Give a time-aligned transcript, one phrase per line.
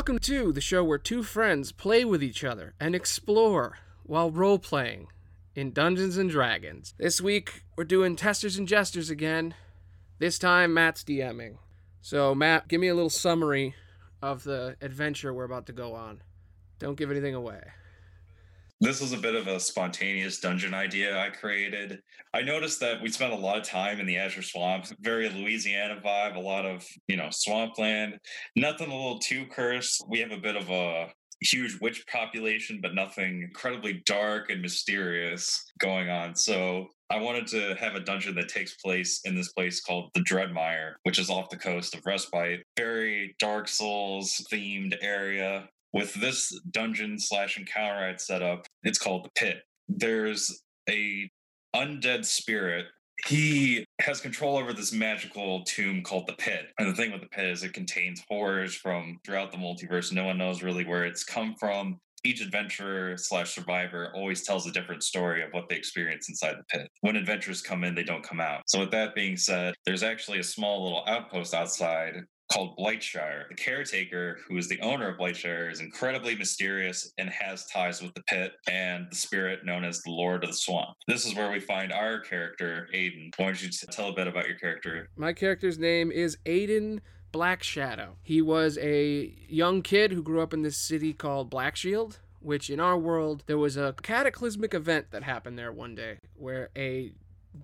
[0.00, 4.58] Welcome to the show where two friends play with each other and explore while role
[4.58, 5.08] playing
[5.54, 6.94] in Dungeons and Dragons.
[6.96, 9.54] This week we're doing Testers and Jesters again.
[10.18, 11.58] This time Matt's DMing.
[12.00, 13.74] So, Matt, give me a little summary
[14.22, 16.22] of the adventure we're about to go on.
[16.78, 17.60] Don't give anything away.
[18.82, 22.00] This was a bit of a spontaneous dungeon idea I created.
[22.32, 26.00] I noticed that we spent a lot of time in the Azure Swamp, very Louisiana
[26.02, 28.18] vibe, a lot of, you know, swampland.
[28.56, 30.02] Nothing a little too cursed.
[30.08, 31.08] We have a bit of a
[31.42, 36.34] huge witch population, but nothing incredibly dark and mysterious going on.
[36.34, 40.20] So I wanted to have a dungeon that takes place in this place called the
[40.20, 42.62] Dreadmire, which is off the coast of Respite.
[42.78, 45.68] Very Dark Souls themed area.
[45.92, 49.62] With this dungeon slash encounter I'd set up, it's called the Pit.
[49.88, 51.30] There's a
[51.74, 52.86] undead spirit.
[53.26, 56.66] He has control over this magical tomb called the Pit.
[56.78, 60.12] And the thing with the Pit is it contains horrors from throughout the multiverse.
[60.12, 64.72] No one knows really where it's come from each adventurer slash survivor always tells a
[64.72, 66.88] different story of what they experience inside the pit.
[67.00, 68.62] When adventurers come in, they don't come out.
[68.66, 72.16] So, with that being said, there's actually a small little outpost outside
[72.52, 73.46] called Blightshire.
[73.48, 78.14] The caretaker, who is the owner of Blightshire, is incredibly mysterious and has ties with
[78.14, 80.96] the pit and the spirit known as the Lord of the Swamp.
[81.06, 83.32] This is where we find our character, Aiden.
[83.36, 85.08] Why don't you tell a bit about your character?
[85.16, 87.00] My character's name is Aiden
[87.32, 88.16] Black Shadow.
[88.22, 92.80] He was a young kid who grew up in this city called Blackshield, which in
[92.80, 97.12] our world, there was a cataclysmic event that happened there one day where a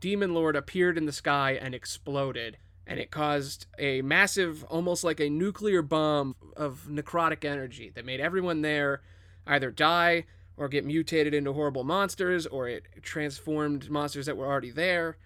[0.01, 5.21] demon lord appeared in the sky and exploded and it caused a massive, almost like
[5.21, 9.03] a nuclear bomb of necrotic energy that made everyone there
[9.47, 10.25] either die
[10.57, 15.19] or get mutated into horrible monsters, or it transformed monsters that were already there,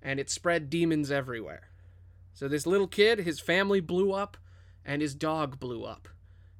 [0.00, 1.70] and it spread demons everywhere.
[2.34, 4.36] So this little kid, his family blew up,
[4.84, 6.08] and his dog blew up.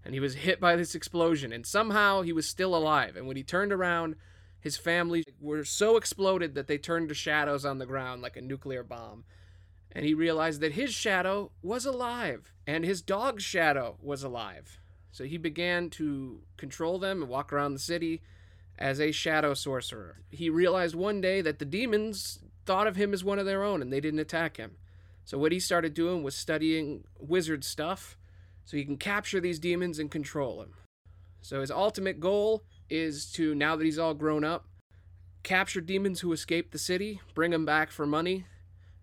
[0.04, 3.14] And he was hit by this explosion, and somehow he was still alive.
[3.14, 4.16] And when he turned around,
[4.58, 8.40] his family were so exploded that they turned to shadows on the ground like a
[8.40, 9.24] nuclear bomb
[9.96, 14.78] and he realized that his shadow was alive and his dog's shadow was alive.
[15.10, 18.20] So he began to control them and walk around the city
[18.78, 20.18] as a shadow sorcerer.
[20.28, 23.80] He realized one day that the demons thought of him as one of their own
[23.80, 24.72] and they didn't attack him.
[25.24, 28.18] So what he started doing was studying wizard stuff
[28.66, 30.74] so he can capture these demons and control them.
[31.40, 34.66] So his ultimate goal is to now that he's all grown up,
[35.42, 38.44] capture demons who escaped the city, bring them back for money,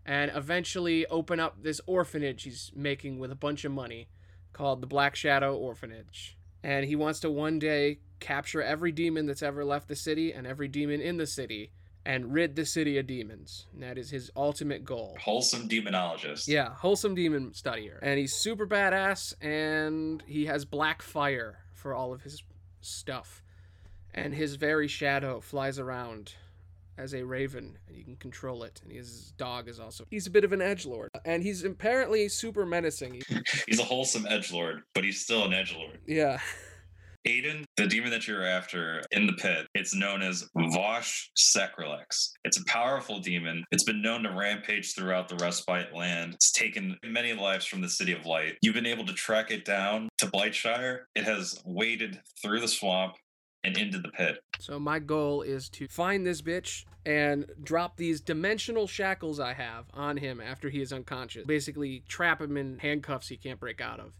[0.06, 4.10] and eventually open up this orphanage he's making with a bunch of money
[4.52, 6.38] called the Black Shadow Orphanage.
[6.64, 10.48] And he wants to one day capture every demon that's ever left the city and
[10.48, 11.72] every demon in the city
[12.06, 13.66] and rid the city of demons.
[13.74, 15.18] And that is his ultimate goal.
[15.20, 16.48] Wholesome demonologist.
[16.48, 18.00] Yeah, wholesome demon studier.
[18.02, 22.44] And he's super badass and he has black fire for all of his
[22.82, 23.42] stuff.
[24.14, 26.34] And his very shadow flies around
[26.98, 30.32] as a raven and you can control it and his dog is also he's a
[30.32, 33.22] bit of an edge lord and he's apparently super menacing
[33.68, 36.40] he's a wholesome edge lord but he's still an edge lord yeah
[37.28, 42.32] Aiden, the demon that you're after in the pit, it's known as Vosh Sacrilex.
[42.44, 43.64] It's a powerful demon.
[43.72, 46.34] It's been known to rampage throughout the Respite land.
[46.34, 48.58] It's taken many lives from the City of Light.
[48.62, 51.08] You've been able to track it down to Blightshire.
[51.16, 53.16] It has waded through the swamp
[53.64, 54.44] and into the pit.
[54.60, 59.86] So my goal is to find this bitch and drop these dimensional shackles I have
[59.94, 61.46] on him after he is unconscious.
[61.46, 64.14] Basically trap him in handcuffs he can't break out of.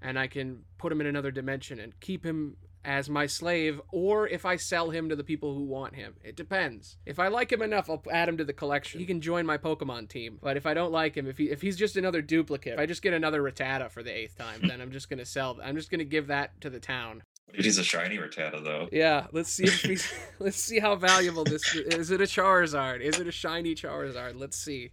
[0.00, 4.26] And I can put him in another dimension and keep him as my slave or
[4.26, 6.14] if I sell him to the people who want him.
[6.24, 6.96] It depends.
[7.06, 9.00] If I like him enough, I'll add him to the collection.
[9.00, 10.38] He can join my Pokemon team.
[10.42, 12.86] But if I don't like him, if he if he's just another duplicate, if I
[12.86, 15.58] just get another Rattata for the eighth time, then I'm just gonna sell.
[15.62, 17.22] I'm just gonna give that to the town.
[17.54, 18.88] It is a shiny Rattata, though.
[18.92, 19.98] Yeah, let's see if we,
[20.38, 22.10] let's see how valuable this is.
[22.10, 23.00] It a Charizard?
[23.00, 24.38] Is it a shiny Charizard?
[24.38, 24.90] Let's see.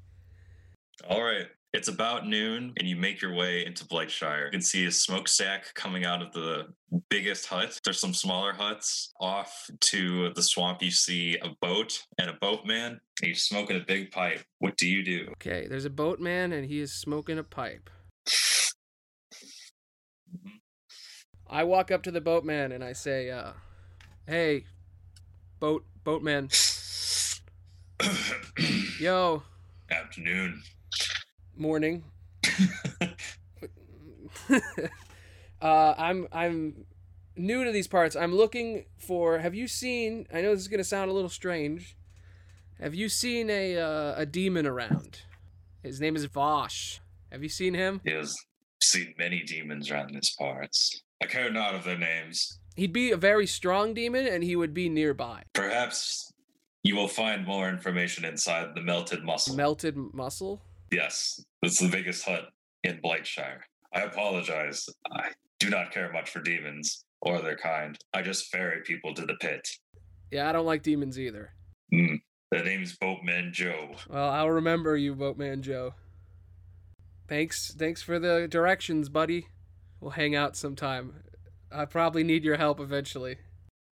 [1.07, 1.47] All right.
[1.71, 4.45] It's about noon, and you make your way into Blightshire.
[4.45, 6.73] You can see a smokestack coming out of the
[7.11, 7.77] biggest hut.
[7.83, 9.13] There's some smaller huts.
[9.21, 12.99] Off to the swamp, you see a boat and a boatman.
[13.21, 14.41] He's smoking a big pipe.
[14.57, 15.27] What do you do?
[15.33, 17.89] Okay, there's a boatman, and he is smoking a pipe.
[21.49, 23.53] I walk up to the boatman and I say, uh,
[24.27, 24.65] "Hey,
[25.59, 26.49] boat boatman,
[28.99, 29.43] yo,
[29.89, 30.61] afternoon,
[31.55, 32.03] morning."
[35.61, 36.85] uh, I'm I'm
[37.35, 38.15] new to these parts.
[38.15, 39.39] I'm looking for.
[39.39, 40.27] Have you seen?
[40.33, 41.97] I know this is gonna sound a little strange.
[42.79, 45.21] Have you seen a uh, a demon around?
[45.83, 46.99] His name is Vosh.
[47.31, 48.01] Have you seen him?
[48.03, 48.33] Yes,
[48.81, 51.01] seen many demons around these parts.
[51.21, 52.59] I care not of their names.
[52.75, 55.43] He'd be a very strong demon and he would be nearby.
[55.53, 56.31] Perhaps
[56.83, 59.55] you will find more information inside the melted muscle.
[59.55, 60.61] Melted muscle?
[60.91, 62.45] yes, it's the biggest hut
[62.83, 63.59] in Blightshire.
[63.93, 64.87] I apologize.
[65.11, 65.29] I
[65.59, 67.97] do not care much for demons or their kind.
[68.13, 69.67] I just ferry people to the pit.
[70.31, 71.51] Yeah, I don't like demons either.
[71.91, 72.15] Hmm.
[72.51, 73.91] The name's Boatman Joe.
[74.09, 75.93] Well, I'll remember you, Boatman Joe.
[77.27, 79.47] Thanks, thanks for the directions, buddy.
[79.99, 81.23] We'll hang out sometime.
[81.71, 83.37] I probably need your help eventually.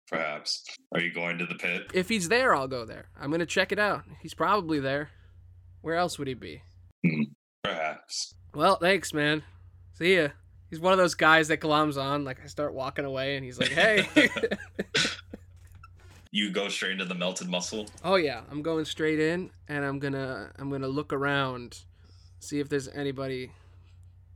[0.09, 0.63] Perhaps.
[0.93, 1.91] Are you going to the pit?
[1.93, 3.09] If he's there, I'll go there.
[3.19, 4.03] I'm gonna check it out.
[4.21, 5.09] He's probably there.
[5.81, 6.61] Where else would he be?
[7.05, 7.23] Hmm.
[7.63, 8.35] Perhaps.
[8.55, 9.43] Well, thanks, man.
[9.93, 10.29] See ya.
[10.69, 12.23] He's one of those guys that glums on.
[12.23, 14.07] Like I start walking away, and he's like, "Hey."
[16.29, 17.87] You go straight into the melted muscle.
[18.03, 21.79] oh yeah, I'm going straight in, and I'm gonna I'm gonna look around,
[22.39, 23.51] see if there's anybody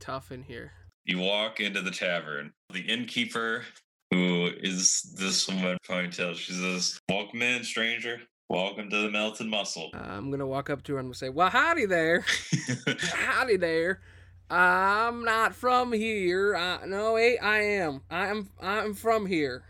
[0.00, 0.72] tough in here.
[1.04, 2.52] You walk into the tavern.
[2.72, 3.64] The innkeeper,
[4.12, 8.20] who is this woman ponytail, she says, Welcome in, stranger.
[8.48, 9.90] Welcome to the melted muscle.
[9.94, 12.24] Uh, I'm gonna walk up to her and say, "Well, howdy there,
[12.98, 14.00] howdy there.
[14.50, 16.54] I'm not from here.
[16.54, 18.02] I, no, wait, I am.
[18.10, 19.64] I'm I'm from here,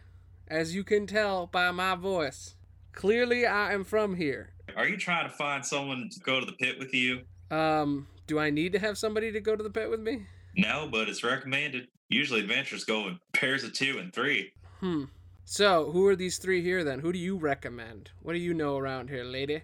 [0.49, 2.57] as you can tell by my voice.
[2.93, 4.51] Clearly, I am from here.
[4.77, 7.21] Are you trying to find someone to go to the pit with you?
[7.51, 10.27] Um, do I need to have somebody to go to the pit with me?
[10.57, 11.89] No, but it's recommended.
[12.09, 14.53] Usually adventures go in pairs of two and three.
[14.81, 15.05] Hmm.
[15.45, 17.01] So, who are these three here then?
[17.01, 18.11] Who do you recommend?
[18.21, 19.63] What do you know around here, lady?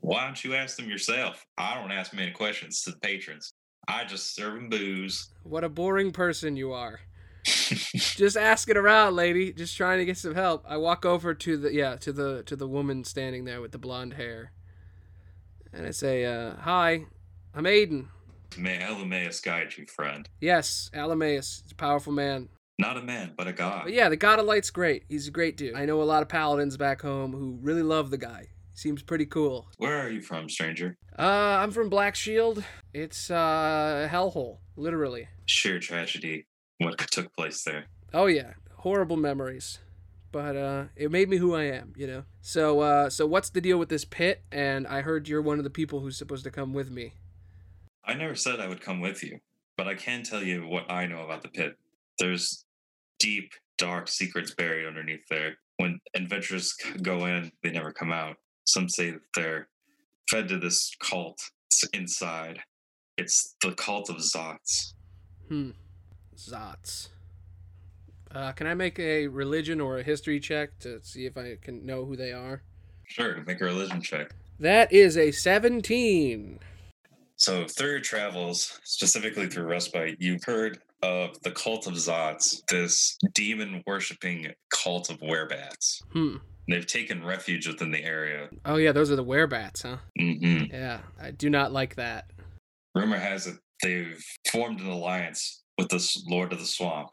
[0.00, 1.44] Why don't you ask them yourself?
[1.56, 3.52] I don't ask many questions to the patrons.
[3.86, 5.30] I just serve them booze.
[5.44, 7.00] What a boring person you are.
[7.44, 9.52] Just asking around, lady.
[9.52, 10.64] Just trying to get some help.
[10.68, 13.78] I walk over to the yeah to the to the woman standing there with the
[13.78, 14.52] blonde hair,
[15.72, 17.06] and I say, uh, "Hi,
[17.52, 18.06] I'm Aiden.
[18.58, 20.28] May Elameus guide you, friend.
[20.40, 21.60] Yes, Elameus.
[21.62, 22.48] He's a powerful man.
[22.78, 23.84] Not a man, but a god.
[23.84, 25.04] But yeah, the God of Light's great.
[25.08, 25.74] He's a great dude.
[25.74, 28.48] I know a lot of paladins back home who really love the guy.
[28.74, 29.68] Seems pretty cool.
[29.76, 30.96] Where are you from, stranger?
[31.18, 32.64] Uh, I'm from Black Shield.
[32.94, 35.28] It's uh hellhole, literally.
[35.46, 36.46] Sheer tragedy.
[36.78, 37.84] What took place there?
[38.14, 39.78] Oh yeah, horrible memories.
[40.32, 42.24] But uh it made me who I am, you know.
[42.40, 44.42] So uh so what's the deal with this pit?
[44.50, 47.12] And I heard you're one of the people who's supposed to come with me.
[48.04, 49.38] I never said I would come with you,
[49.76, 51.76] but I can tell you what I know about the pit.
[52.18, 52.64] There's
[53.18, 55.56] deep, dark secrets buried underneath there.
[55.76, 58.36] When adventurers go in, they never come out.
[58.64, 59.68] Some say that they're
[60.30, 61.38] fed to this cult
[61.92, 62.60] inside.
[63.18, 64.94] It's the cult of Zots.
[65.48, 65.70] Hmm.
[66.36, 67.08] Zots.
[68.34, 71.84] Uh, can I make a religion or a history check to see if I can
[71.84, 72.62] know who they are?
[73.04, 74.34] Sure, make a religion check.
[74.58, 76.58] That is a 17.
[77.42, 83.18] So, through your travels, specifically through Respite, you've heard of the cult of Zots, this
[83.34, 86.04] demon worshipping cult of werebats.
[86.12, 86.36] Hmm.
[86.68, 88.48] They've taken refuge within the area.
[88.64, 89.96] Oh, yeah, those are the werebats, huh?
[90.16, 92.30] hmm Yeah, I do not like that.
[92.94, 97.10] Rumor has it they've formed an alliance with the Lord of the Swamp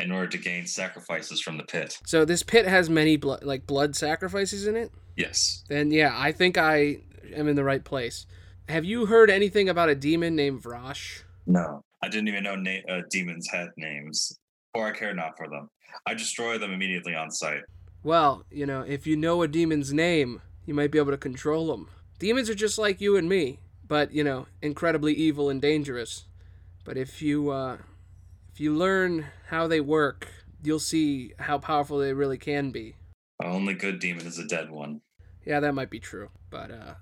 [0.00, 2.00] in order to gain sacrifices from the pit.
[2.06, 4.90] So this pit has many blood, like blood sacrifices in it.
[5.16, 5.62] Yes.
[5.68, 6.96] Then yeah, I think I
[7.32, 8.26] am in the right place.
[8.68, 11.22] Have you heard anything about a demon named Vrosh?
[11.46, 11.82] No.
[12.02, 14.38] I didn't even know na- uh, demons had names,
[14.74, 15.70] or I care not for them.
[16.06, 17.62] I destroy them immediately on sight.
[18.02, 21.68] Well, you know, if you know a demon's name, you might be able to control
[21.68, 21.88] them.
[22.18, 26.24] Demons are just like you and me, but you know, incredibly evil and dangerous.
[26.84, 27.78] But if you uh,
[28.52, 30.28] if you learn how they work,
[30.62, 32.96] you'll see how powerful they really can be.
[33.40, 35.00] The only good demon is a dead one.
[35.46, 36.94] Yeah, that might be true, but uh,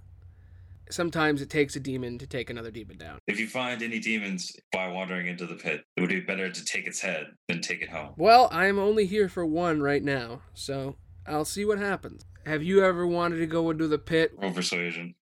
[0.91, 3.19] sometimes it takes a demon to take another demon down.
[3.27, 6.65] If you find any demons by wandering into the pit, it would be better to
[6.65, 8.15] take its head than take it home.
[8.17, 10.97] Well, I'm only here for one right now, so
[11.27, 12.25] I'll see what happens.
[12.47, 14.33] Have you ever wanted to go into the pit?
[14.37, 15.15] Roll persuasion.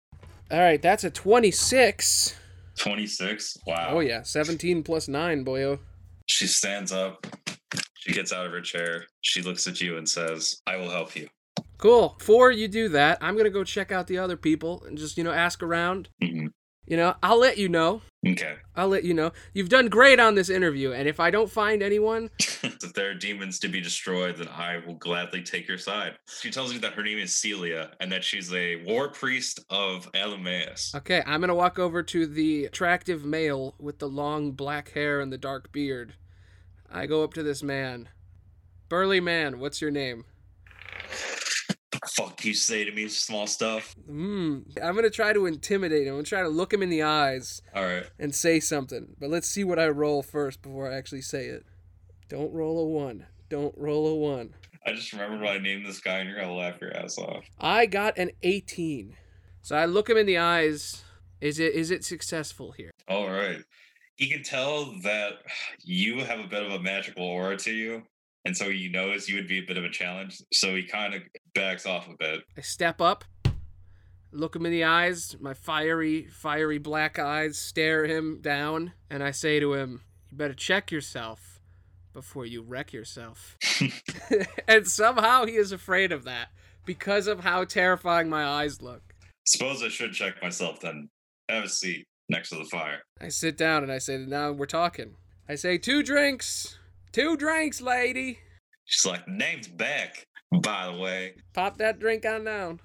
[0.51, 2.35] All right, that's a 26.
[2.79, 3.59] 26.
[3.67, 3.89] Wow.
[3.91, 5.79] Oh yeah, 17 plus 9, boyo.
[6.27, 7.27] She stands up.
[7.99, 9.05] She gets out of her chair.
[9.21, 11.29] She looks at you and says, I will help you.
[11.79, 12.17] Cool.
[12.19, 15.17] Before you do that, I'm going to go check out the other people and just,
[15.17, 16.11] you know, ask around.
[16.23, 16.49] hmm
[16.87, 18.03] You know, I'll let you know.
[18.27, 18.57] Okay.
[18.77, 19.33] I'll let you know.
[19.55, 23.15] You've done great on this interview, and if I don't find anyone, if there are
[23.15, 26.19] demons to be destroyed, then I will gladly take your side.
[26.29, 30.11] She tells you that her name is Celia and that she's a war priest of
[30.13, 30.95] Elameus.
[30.97, 35.21] okay, I'm going to walk over to the attractive male with the long black hair
[35.21, 36.15] and the dark beard.
[36.91, 38.11] I go up to this man.
[38.91, 40.25] Burly man, what's your name?
[42.17, 43.95] Fuck you say to me, small stuff.
[44.07, 44.61] Hmm.
[44.83, 46.15] I'm going to try to intimidate him.
[46.15, 48.07] I'm to try to look him in the eyes All right.
[48.19, 49.17] and say something.
[49.19, 51.65] But let's see what I roll first before I actually say it.
[52.29, 53.27] Don't roll a one.
[53.49, 54.55] Don't roll a one.
[54.87, 57.45] I just remembered what I named this guy, and you're gonna laugh your ass off.
[57.59, 59.17] I got an 18.
[59.63, 61.03] So I look him in the eyes.
[61.41, 62.91] Is it is it successful here?
[63.09, 63.63] All right.
[64.17, 65.33] He can tell that
[65.83, 68.03] you have a bit of a magical aura to you,
[68.45, 70.41] and so he knows you would be a bit of a challenge.
[70.53, 71.23] So he kind of
[71.55, 72.41] backs off a bit.
[72.57, 73.25] I step up,
[74.33, 79.31] look him in the eyes, my fiery, fiery black eyes stare him down, and I
[79.31, 81.61] say to him, You better check yourself
[82.13, 83.57] before you wreck yourself.
[84.69, 86.49] and somehow he is afraid of that
[86.85, 89.15] because of how terrifying my eyes look.
[89.47, 91.09] Suppose I should check myself then.
[91.49, 93.03] Have a seat next to the fire.
[93.21, 95.17] I sit down and I say, Now we're talking.
[95.49, 96.79] I say, Two drinks.
[97.13, 98.39] Two drinks, lady.
[98.85, 100.27] She's like, name's Beck,
[100.63, 101.35] by the way.
[101.53, 102.81] Pop that drink on down.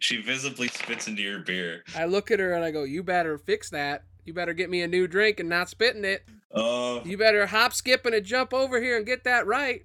[0.00, 1.82] She visibly spits into your beer.
[1.96, 4.04] I look at her and I go, You better fix that.
[4.24, 6.22] You better get me a new drink and not spitting it.
[6.54, 9.82] Oh, You better hop, skip, and a jump over here and get that right.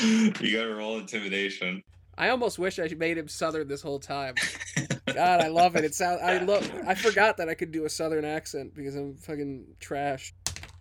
[0.00, 1.82] you gotta roll intimidation.
[2.16, 4.34] I almost wish I made him southern this whole time.
[5.06, 5.84] God, I love it.
[5.84, 6.20] It sounds.
[6.22, 6.70] I love.
[6.86, 10.32] I forgot that I could do a southern accent because I'm fucking trash.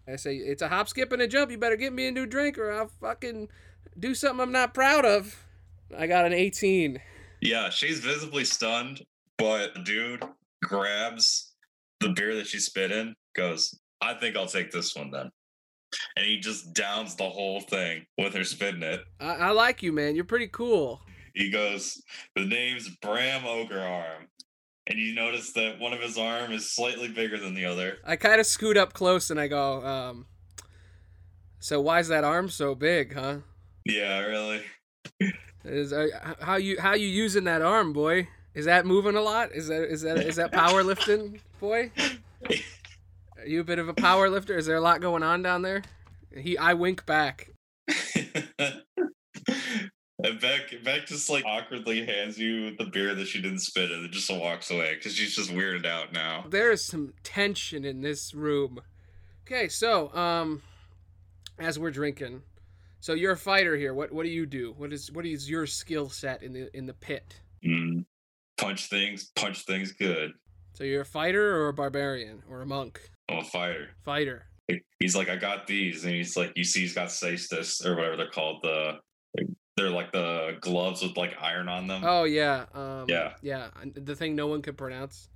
[0.07, 1.51] I say it's a hop, skip, and a jump.
[1.51, 3.50] You better get me a new drink, or I'll fucking
[3.98, 5.45] do something I'm not proud of.
[5.98, 7.00] I got an 18.
[7.41, 9.03] Yeah, she's visibly stunned,
[9.38, 10.24] but dude
[10.63, 11.53] grabs
[12.00, 15.29] the beer that she spit in, goes, I think I'll take this one then.
[16.15, 19.01] And he just downs the whole thing with her spit in it.
[19.19, 20.15] I, I like you, man.
[20.15, 21.01] You're pretty cool.
[21.36, 22.01] He goes,
[22.36, 24.27] The name's Bram Ogre Arm.
[24.87, 27.97] And you notice that one of his arm is slightly bigger than the other.
[28.05, 30.25] I kind of scoot up close and I go, um,
[31.59, 33.37] so why's that arm so big, huh?
[33.85, 34.61] Yeah, really.
[35.63, 36.07] Is uh,
[36.41, 38.27] how you how you using that arm, boy?
[38.53, 39.51] Is that moving a lot?
[39.53, 41.91] Is that is that is that powerlifting, boy?
[43.37, 44.57] Are you a bit of a power lifter?
[44.57, 45.83] Is there a lot going on down there?
[46.35, 47.49] He I wink back.
[50.24, 54.00] and Beck, Beck just like awkwardly hands you the beer that she didn't spit in
[54.00, 56.46] and just walks away because she's just weirded out now.
[56.50, 58.80] There is some tension in this room.
[59.46, 60.62] Okay, so um
[61.60, 62.42] as we're drinking.
[63.00, 63.94] So you're a fighter here.
[63.94, 64.74] What what do you do?
[64.77, 67.39] What is what is your skill set in the in the pit?
[67.65, 68.06] Mm.
[68.58, 70.32] Punch things, punch things good.
[70.74, 73.01] So you're a fighter or a barbarian or a monk?
[73.30, 73.89] I'm a fighter.
[74.03, 74.46] Fighter.
[75.00, 78.15] He's like, I got these, and he's like, you see, he's got cestus or whatever
[78.15, 78.62] they're called.
[78.63, 79.00] The
[79.75, 82.03] they're like the gloves with like iron on them.
[82.06, 82.65] Oh yeah.
[82.74, 83.34] Um, Yeah.
[83.42, 83.68] Yeah.
[83.96, 85.30] The thing no one could pronounce.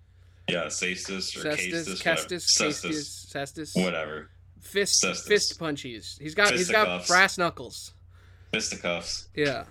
[0.50, 3.84] Yeah, cestus or Cestus, Cestus, Cestus.
[3.84, 4.30] whatever.
[4.62, 5.28] Fist, Cestus.
[5.28, 6.18] fist punchies.
[6.22, 7.94] He's got, he's got brass knuckles.
[8.54, 9.28] Fisticuffs.
[9.36, 9.66] Yeah.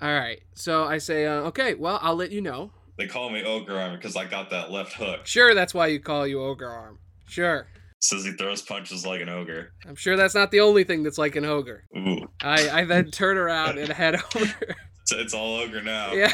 [0.00, 0.40] All right.
[0.54, 2.70] So I say, uh, okay, well, I'll let you know.
[2.96, 5.26] They call me ogre arm because I got that left hook.
[5.26, 6.98] Sure, that's why you call you ogre arm.
[7.26, 7.66] Sure.
[8.00, 9.72] Says he throws punches like an ogre.
[9.86, 11.84] I'm sure that's not the only thing that's like an ogre.
[11.96, 14.76] Ooh, I, I then turn around and head over.
[15.00, 16.12] it's, it's all ogre now.
[16.12, 16.30] yeah.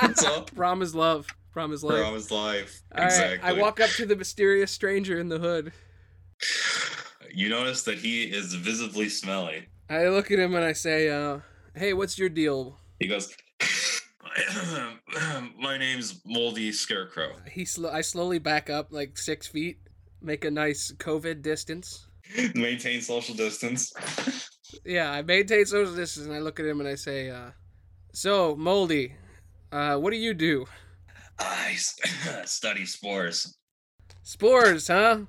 [0.00, 0.50] What's up?
[0.54, 1.26] Prom is love.
[1.52, 1.98] Prom is love.
[2.04, 2.80] From his life.
[2.94, 3.06] All right.
[3.12, 3.48] exactly.
[3.48, 5.72] I walk up to the mysterious stranger in the hood.
[7.34, 9.66] You notice that he is visibly smelly.
[9.88, 11.40] I look at him and I say, uh,
[11.74, 13.34] "Hey, what's your deal?" He goes,
[15.58, 19.78] "My name's Moldy Scarecrow." He sl- I slowly back up like six feet,
[20.22, 22.06] make a nice COVID distance.
[22.54, 23.92] Maintain social distance.
[24.84, 27.50] Yeah, I maintain social distance, and I look at him and I say, uh,
[28.12, 29.14] "So, Moldy,
[29.72, 30.66] uh, what do you do?
[31.40, 31.74] I
[32.44, 33.56] study spores,
[34.22, 35.22] Spores, huh?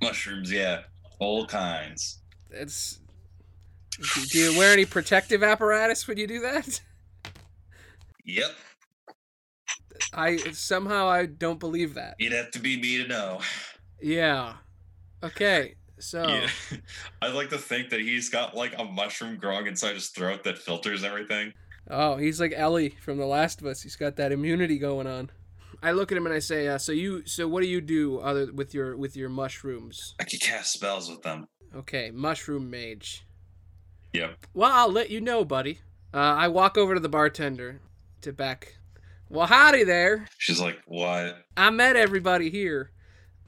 [0.00, 0.82] mushrooms, yeah,
[1.18, 2.22] all kinds.
[2.50, 2.98] It's.
[4.14, 6.80] Do do you wear any protective apparatus when you do that?
[8.24, 8.52] Yep,
[10.14, 12.14] I somehow I don't believe that.
[12.18, 13.40] you'd have to be me to know.
[14.02, 14.54] Yeah.
[15.22, 15.74] Okay.
[15.98, 16.22] So.
[16.28, 16.48] Yeah.
[17.22, 20.58] I'd like to think that he's got like a mushroom growing inside his throat that
[20.58, 21.52] filters everything.
[21.88, 23.82] Oh, he's like Ellie from The Last of Us.
[23.82, 25.30] He's got that immunity going on.
[25.82, 28.18] I look at him and I say, uh, "So you, so what do you do
[28.18, 31.48] other with your with your mushrooms?" I can cast spells with them.
[31.74, 33.24] Okay, mushroom mage.
[34.12, 34.46] Yep.
[34.54, 35.80] Well, I'll let you know, buddy.
[36.14, 37.80] Uh, I walk over to the bartender,
[38.20, 38.76] to Beck.
[39.28, 40.28] Well, howdy there.
[40.36, 41.38] She's like, what?
[41.56, 42.90] I met everybody here.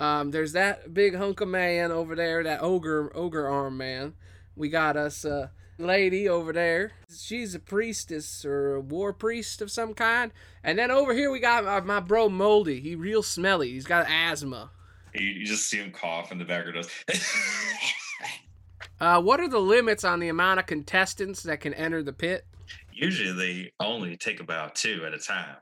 [0.01, 4.15] Um, there's that big hunk of man over there, that ogre ogre arm man.
[4.57, 6.93] We got us a lady over there.
[7.15, 10.33] She's a priestess or a war priest of some kind.
[10.63, 12.81] And then over here we got my, my bro Moldy.
[12.81, 13.71] He real smelly.
[13.71, 14.71] He's got asthma.
[15.15, 16.89] You, you just see him cough in the background.
[19.01, 22.47] Uh, what are the limits on the amount of contestants that can enter the pit?
[22.93, 25.57] Usually they only take about two at a time.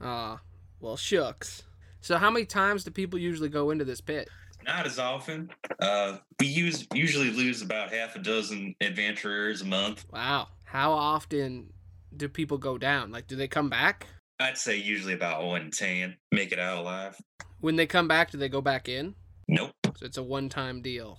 [0.00, 0.36] Uh,
[0.80, 1.64] well, shucks.
[2.00, 4.28] So how many times do people usually go into this pit?
[4.64, 5.50] Not as often.
[5.80, 10.04] Uh, we use usually lose about half a dozen adventurers a month.
[10.12, 10.48] Wow.
[10.64, 11.72] How often
[12.16, 13.10] do people go down?
[13.10, 14.06] Like, do they come back?
[14.40, 17.16] I'd say usually about one in ten make it out alive.
[17.60, 19.14] When they come back, do they go back in?
[19.48, 19.72] Nope.
[19.96, 21.18] So it's a one-time deal.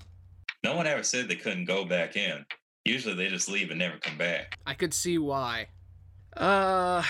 [0.63, 2.45] No one ever said they couldn't go back in.
[2.85, 4.57] Usually they just leave and never come back.
[4.65, 5.67] I could see why.
[6.37, 7.03] Uh,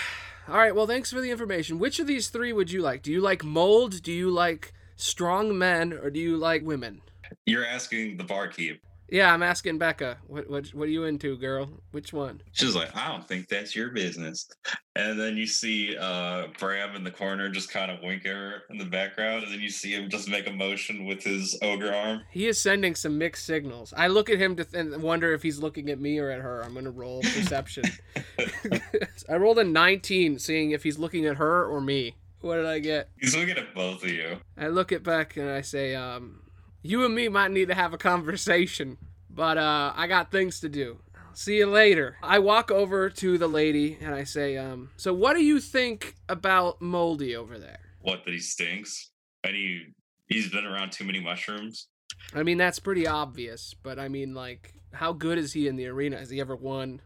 [0.50, 0.74] all right.
[0.74, 1.78] Well, thanks for the information.
[1.78, 3.02] Which of these three would you like?
[3.02, 4.02] Do you like mold?
[4.02, 7.02] Do you like strong men, or do you like women?
[7.46, 8.82] You're asking the barkeep.
[9.10, 10.18] Yeah, I'm asking Becca.
[10.26, 11.68] What what what are you into, girl?
[11.90, 12.42] Which one?
[12.52, 14.48] She's like, I don't think that's your business.
[14.94, 18.62] And then you see uh Bram in the corner just kind of wink at her
[18.70, 21.92] in the background, and then you see him just make a motion with his ogre
[21.92, 22.22] arm.
[22.30, 23.92] He is sending some mixed signals.
[23.96, 26.40] I look at him to th- and wonder if he's looking at me or at
[26.40, 26.62] her.
[26.62, 27.84] I'm gonna roll perception.
[29.28, 32.16] I rolled a 19, seeing if he's looking at her or me.
[32.40, 33.10] What did I get?
[33.18, 34.38] He's looking at both of you.
[34.56, 36.40] I look at Beck and I say, um,
[36.82, 40.68] you and me might need to have a conversation, but uh, I got things to
[40.68, 40.98] do.
[41.32, 42.16] See you later.
[42.22, 46.16] I walk over to the lady and I say, um, so what do you think
[46.28, 47.78] about Moldy over there?
[48.00, 49.12] What that he stinks.
[49.44, 49.86] And he
[50.26, 51.88] he's been around too many mushrooms.
[52.34, 55.86] I mean, that's pretty obvious, but I mean, like, how good is he in the
[55.86, 56.18] arena?
[56.18, 57.00] Has he ever won?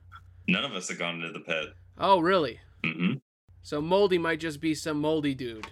[0.49, 1.69] None of us have gone into the pit.
[1.99, 2.61] Oh, really?
[2.85, 3.15] hmm
[3.63, 5.69] So Moldy might just be some moldy dude.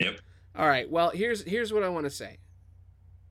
[0.00, 0.20] Yep.
[0.56, 0.90] All right.
[0.90, 2.38] Well, here's here's what I want to say.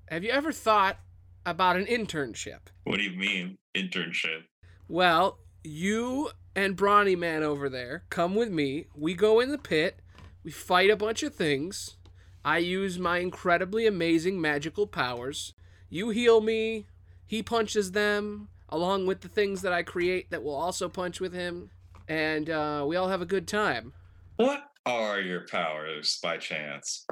[0.09, 0.97] Have you ever thought
[1.45, 2.61] about an internship?
[2.83, 4.45] What do you mean internship?
[4.87, 8.87] Well, you and Brawny Man over there come with me.
[8.95, 9.99] We go in the pit.
[10.43, 11.97] We fight a bunch of things.
[12.43, 15.53] I use my incredibly amazing magical powers.
[15.91, 16.87] You heal me.
[17.27, 21.33] He punches them, along with the things that I create that will also punch with
[21.33, 21.69] him.
[22.07, 23.93] And uh, we all have a good time.
[24.37, 27.05] What are your powers by chance?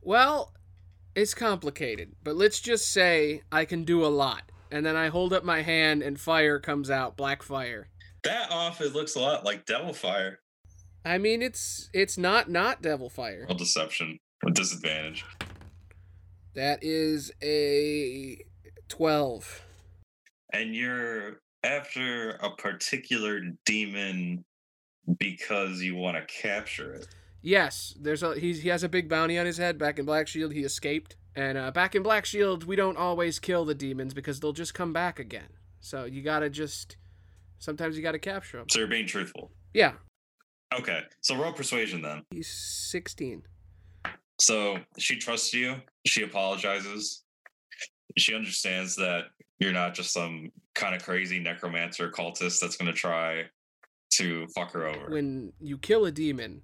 [0.00, 0.54] Well,
[1.20, 4.44] it's complicated, but let's just say I can do a lot.
[4.70, 7.88] And then I hold up my hand and fire comes out, black fire.
[8.24, 10.40] That off it looks a lot like devil fire.
[11.04, 13.46] I mean, it's it's not not devil fire.
[13.48, 15.24] Well, deception with disadvantage.
[16.54, 18.38] That is a
[18.88, 19.62] 12.
[20.52, 24.44] And you're after a particular demon
[25.18, 27.06] because you want to capture it.
[27.42, 29.78] Yes, there's a he's, he has a big bounty on his head.
[29.78, 33.38] Back in Black Shield, he escaped, and uh, back in Black Shield, we don't always
[33.38, 35.48] kill the demons because they'll just come back again.
[35.80, 36.96] So you gotta just
[37.58, 38.68] sometimes you gotta capture them.
[38.68, 39.50] So you're being truthful.
[39.72, 39.92] Yeah,
[40.78, 42.22] Okay, so roll persuasion then.
[42.30, 43.42] he's 16.
[44.40, 45.76] So she trusts you.
[46.06, 47.24] She apologizes.
[48.16, 49.24] She understands that
[49.58, 53.44] you're not just some kind of crazy necromancer cultist that's going to try
[54.14, 55.10] to fuck her over.
[55.10, 56.62] When you kill a demon,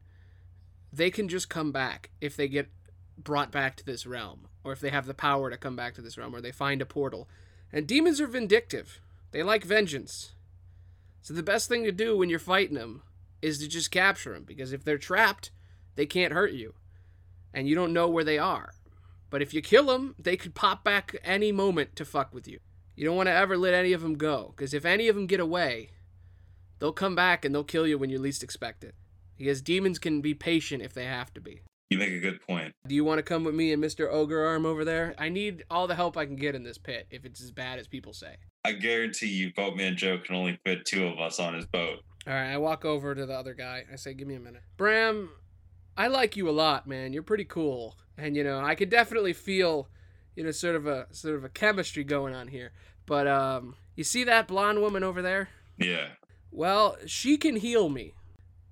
[0.97, 2.71] they can just come back if they get
[3.19, 6.03] brought back to this realm, or if they have the power to come back to
[6.03, 7.29] this realm, or they find a portal.
[7.73, 9.01] And demons are vindictive.
[9.31, 10.33] They like vengeance.
[11.21, 13.03] So the best thing to do when you're fighting them
[13.43, 15.51] is to just capture them, because if they're trapped,
[15.97, 16.75] they can't hurt you,
[17.53, 18.73] and you don't know where they are.
[19.29, 22.61] But if you kill them, they could pop back any moment to fuck with you.
[22.95, 25.27] You don't want to ever let any of them go, because if any of them
[25.27, 25.91] get away,
[26.79, 28.95] they'll come back and they'll kill you when you least expect it.
[29.39, 31.63] Because demons can be patient if they have to be.
[31.91, 32.75] You make a good point.
[32.89, 34.11] Do you want to come with me and Mr.
[34.11, 35.15] Ogre Arm over there?
[35.19, 37.79] I need all the help I can get in this pit if it's as bad
[37.79, 38.37] as people say.
[38.65, 42.01] I guarantee you, Boatman Joe can only fit two of us on his boat.
[42.27, 43.85] All right, I walk over to the other guy.
[43.93, 45.31] I say, "Give me a minute." Bram,
[45.97, 47.13] I like you a lot, man.
[47.13, 47.97] You're pretty cool.
[48.19, 49.89] And you know, I could definitely feel,
[50.35, 52.73] you know, sort of a sort of a chemistry going on here.
[53.07, 55.51] But um, you see that blonde woman over there?
[55.79, 56.09] Yeah.
[56.51, 58.15] Well, she can heal me.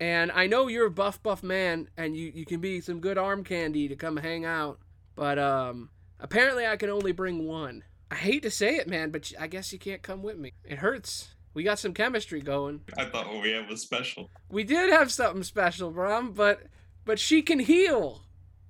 [0.00, 3.18] And I know you're a buff buff man and you, you can be some good
[3.18, 4.78] arm candy to come hang out.
[5.14, 7.84] But um apparently I can only bring one.
[8.10, 10.52] I hate to say it, man, but I guess you can't come with me.
[10.64, 11.34] It hurts.
[11.54, 12.80] We got some chemistry going.
[12.98, 14.30] I thought what we had was special.
[14.48, 16.62] We did have something special, Bram, but
[17.04, 18.22] but she can heal.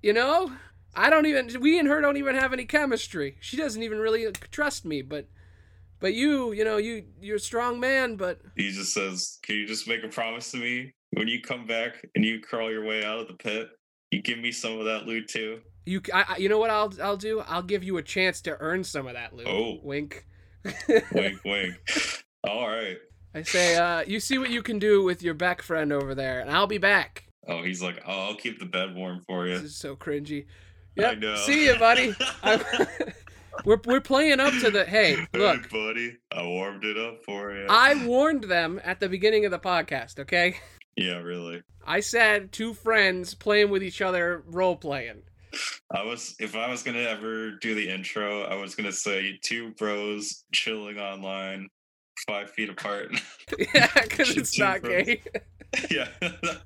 [0.02, 0.52] You know?
[0.94, 3.36] I don't even we and her don't even have any chemistry.
[3.40, 5.26] She doesn't even really trust me, but
[5.98, 9.66] but you, you know, you you're a strong man, but He just says, Can you
[9.66, 13.04] just make a promise to me when you come back and you crawl your way
[13.04, 13.68] out of the pit?
[14.10, 15.60] You give me some of that loot too?
[15.86, 17.40] You, I, you know what I'll, I'll do?
[17.46, 19.46] I'll give you a chance to earn some of that loot.
[19.48, 19.78] Oh.
[19.82, 20.26] Wink.
[21.12, 21.74] wink, wink.
[22.48, 22.96] All right.
[23.34, 26.40] I say, uh, you see what you can do with your back friend over there,
[26.40, 27.24] and I'll be back.
[27.48, 29.54] Oh, he's like, oh, I'll keep the bed warm for you.
[29.54, 30.46] This is so cringy.
[30.96, 31.18] I Yep.
[31.18, 31.36] know.
[31.36, 32.14] See you, buddy.
[33.64, 34.84] We're we're playing up to the.
[34.84, 35.62] Hey, look.
[35.62, 37.66] Hey, buddy, I warmed it up for you.
[37.68, 40.18] I warned them at the beginning of the podcast.
[40.18, 40.56] Okay.
[40.96, 41.62] Yeah, really.
[41.86, 45.22] I said two friends playing with each other, role playing.
[45.94, 49.70] I was if I was gonna ever do the intro, I was gonna say two
[49.78, 51.68] bros chilling online,
[52.26, 53.12] five feet apart.
[53.74, 55.04] yeah, because it's not bros.
[55.04, 55.22] gay.
[55.90, 56.08] yeah,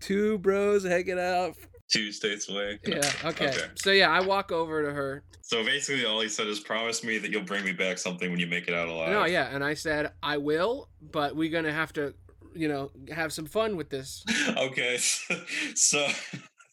[0.00, 1.54] Two bros hanging out.
[1.90, 2.78] two states away.
[2.86, 3.10] Yeah.
[3.24, 3.48] Okay.
[3.48, 3.58] Okay.
[3.76, 5.22] So yeah, I walk over to her.
[5.40, 8.38] So basically, all he said is, "Promise me that you'll bring me back something when
[8.38, 11.72] you make it out alive." No, yeah, and I said I will, but we're gonna
[11.72, 12.14] have to,
[12.54, 14.24] you know, have some fun with this.
[14.56, 16.06] okay, so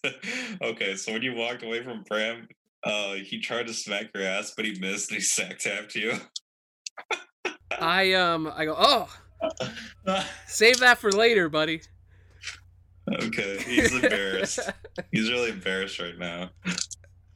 [0.62, 2.48] okay, so when you walked away from Bram,
[2.84, 5.10] uh, he tried to smack your ass, but he missed.
[5.10, 6.14] And he sack tapped you.
[7.80, 9.10] I um, I go, oh,
[10.48, 11.82] save that for later, buddy.
[13.12, 14.60] okay, he's embarrassed.
[15.12, 16.52] he's really embarrassed right now.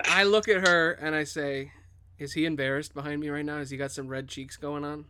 [0.03, 1.71] I look at her and I say,
[2.19, 3.57] "Is he embarrassed behind me right now?
[3.57, 5.05] Has he got some red cheeks going on?"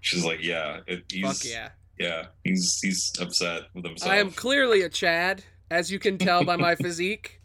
[0.00, 1.68] She's like, "Yeah, it, he's Fuck yeah!
[1.98, 6.44] Yeah, he's he's upset with himself." I am clearly a Chad, as you can tell
[6.44, 7.40] by my physique.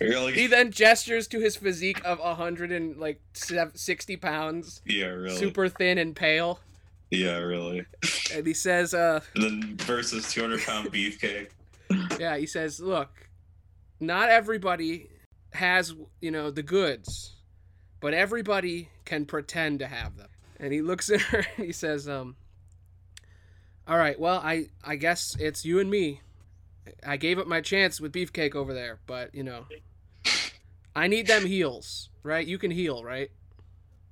[0.00, 3.20] You're he then gestures to his physique of hundred and like
[3.74, 6.60] sixty pounds, yeah, really, super thin and pale,
[7.10, 7.84] yeah, really.
[8.34, 11.50] and he says, "Uh, And then versus 200 pound beefcake.
[12.18, 13.28] yeah," he says, "Look,
[14.00, 15.08] not everybody
[15.52, 17.36] has you know the goods,
[18.00, 20.28] but everybody can pretend to have them."
[20.58, 22.36] And he looks at her and he says, "Um,
[23.86, 26.20] all right, well, I I guess it's you and me.
[27.06, 29.66] I gave up my chance with Beefcake over there, but you know,
[30.94, 32.46] I need them heals, right?
[32.46, 33.30] You can heal, right?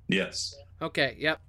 [0.07, 0.55] Yes.
[0.81, 1.39] Okay, yep.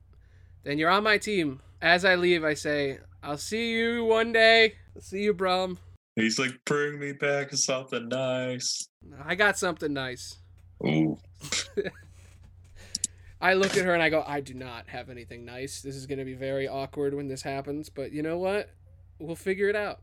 [0.64, 1.60] Then you're on my team.
[1.80, 4.74] As I leave, I say, I'll see you one day.
[4.94, 5.78] I'll see you, Brum.
[6.16, 8.86] He's like, bring me back something nice.
[9.24, 10.36] I got something nice.
[10.86, 11.18] Ooh.
[13.40, 15.80] I look at her and I go, I do not have anything nice.
[15.80, 18.70] This is going to be very awkward when this happens, but you know what?
[19.18, 20.00] We'll figure it out.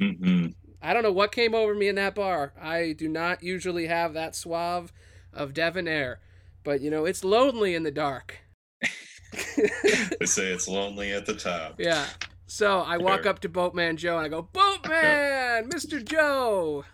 [0.00, 0.54] Mm-mm.
[0.82, 2.52] I don't know what came over me in that bar.
[2.60, 4.92] I do not usually have that suave
[5.32, 6.20] of debonair,
[6.62, 8.38] but you know, it's lonely in the dark.
[10.20, 11.74] They say it's lonely at the top.
[11.78, 12.06] yeah.
[12.46, 16.02] So I walk up to Boatman Joe and I go, Boatman, Mr.
[16.02, 16.84] Joe.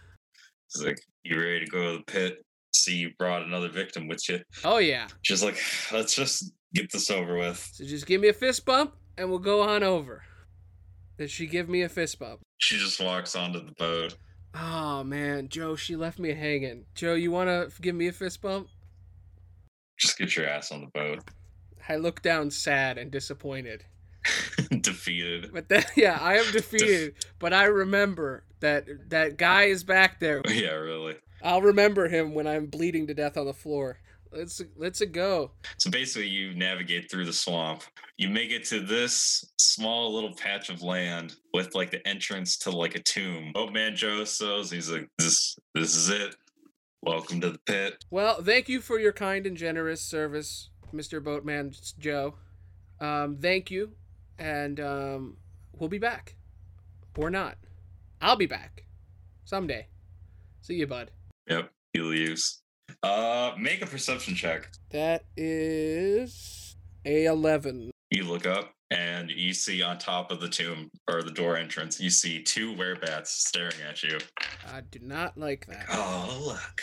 [0.68, 2.44] It's like, you ready to go to the pit?
[2.74, 4.40] See, you brought another victim with you.
[4.64, 5.06] Oh, yeah.
[5.22, 5.56] She's like,
[5.92, 7.70] let's just get this over with.
[7.72, 10.22] So just give me a fist bump and we'll go on over.
[11.16, 12.40] Did she give me a fist bump?
[12.58, 14.16] She just walks onto the boat.
[14.54, 15.48] Oh, man.
[15.48, 16.84] Joe, she left me hanging.
[16.94, 18.68] Joe, you want to give me a fist bump?
[19.96, 21.20] Just get your ass on the boat.
[21.88, 23.84] I look down sad and disappointed.
[24.80, 25.50] Defeated.
[25.52, 27.14] But then, yeah, I am defeated.
[27.38, 30.42] but I remember that that guy is back there.
[30.48, 31.16] Yeah, really.
[31.44, 33.98] I'll remember him when I'm bleeding to death on the floor.
[34.32, 35.52] Let's let's a go.
[35.78, 37.82] So basically, you navigate through the swamp.
[38.16, 42.70] You make it to this small little patch of land with like the entrance to
[42.70, 43.52] like a tomb.
[43.52, 46.34] Boatman Joe says he's like, "This, this is it.
[47.02, 51.22] Welcome to the pit." Well, thank you for your kind and generous service, Mr.
[51.22, 52.34] Boatman Joe.
[53.00, 53.92] Um, thank you,
[54.38, 55.36] and um,
[55.78, 56.34] we'll be back,
[57.16, 57.58] or not.
[58.20, 58.86] I'll be back
[59.44, 59.86] someday.
[60.62, 61.10] See you, bud.
[61.48, 62.62] Yep, he leaves.
[63.02, 64.70] Uh, make a perception check.
[64.90, 67.90] That is a eleven.
[68.10, 72.00] You look up and you see on top of the tomb or the door entrance,
[72.00, 74.18] you see two werebats staring at you.
[74.72, 75.86] I do not like that.
[75.90, 76.82] Oh, look.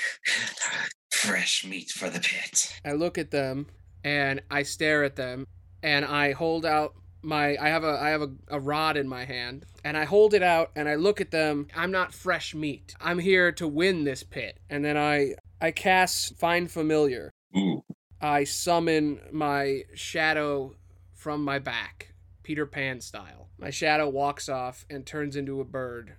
[1.11, 2.79] Fresh meat for the pit.
[2.83, 3.67] I look at them
[4.03, 5.45] and I stare at them
[5.83, 9.25] and I hold out my I have a I have a, a rod in my
[9.25, 11.67] hand and I hold it out and I look at them.
[11.75, 12.95] I'm not fresh meat.
[12.99, 14.59] I'm here to win this pit.
[14.69, 17.31] And then I I cast find familiar.
[17.55, 17.83] Ooh.
[18.21, 20.75] I summon my shadow
[21.13, 23.49] from my back, Peter Pan style.
[23.57, 26.15] My shadow walks off and turns into a bird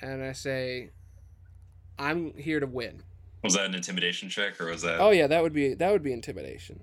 [0.00, 0.90] and I say
[1.98, 3.02] I'm here to win.
[3.42, 5.00] Was that an intimidation check or was that?
[5.00, 6.82] Oh yeah, that would be that would be intimidation.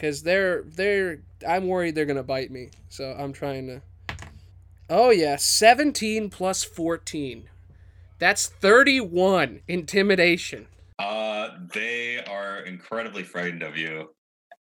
[0.00, 3.82] Cause they're they're I'm worried they're gonna bite me, so I'm trying to.
[4.88, 7.50] Oh yeah, seventeen plus fourteen,
[8.18, 10.68] that's thirty-one intimidation.
[10.98, 14.08] Uh, they are incredibly frightened of you,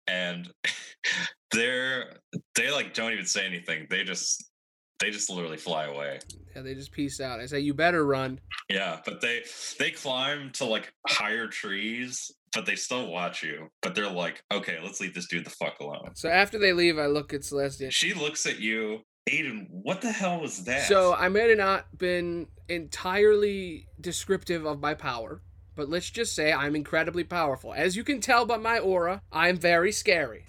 [0.06, 0.48] and
[1.50, 2.18] they're
[2.54, 3.88] they like don't even say anything.
[3.90, 4.52] They just
[5.00, 6.20] they just literally fly away.
[6.54, 7.40] Yeah, they just peace out.
[7.40, 8.38] I say you better run.
[8.70, 9.42] Yeah, but they
[9.80, 13.68] they climb to like higher trees, but they still watch you.
[13.82, 16.14] But they're like, okay, let's leave this dude the fuck alone.
[16.14, 17.90] So after they leave, I look at Celestia.
[17.90, 19.66] She looks at you, Aiden.
[19.70, 20.86] What the hell was that?
[20.88, 25.42] So I may have not been entirely descriptive of my power,
[25.74, 27.74] but let's just say I'm incredibly powerful.
[27.74, 30.46] As you can tell by my aura, I'm very scary.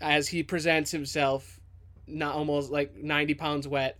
[0.00, 1.60] As he presents himself,
[2.06, 3.98] not almost like 90 pounds wet,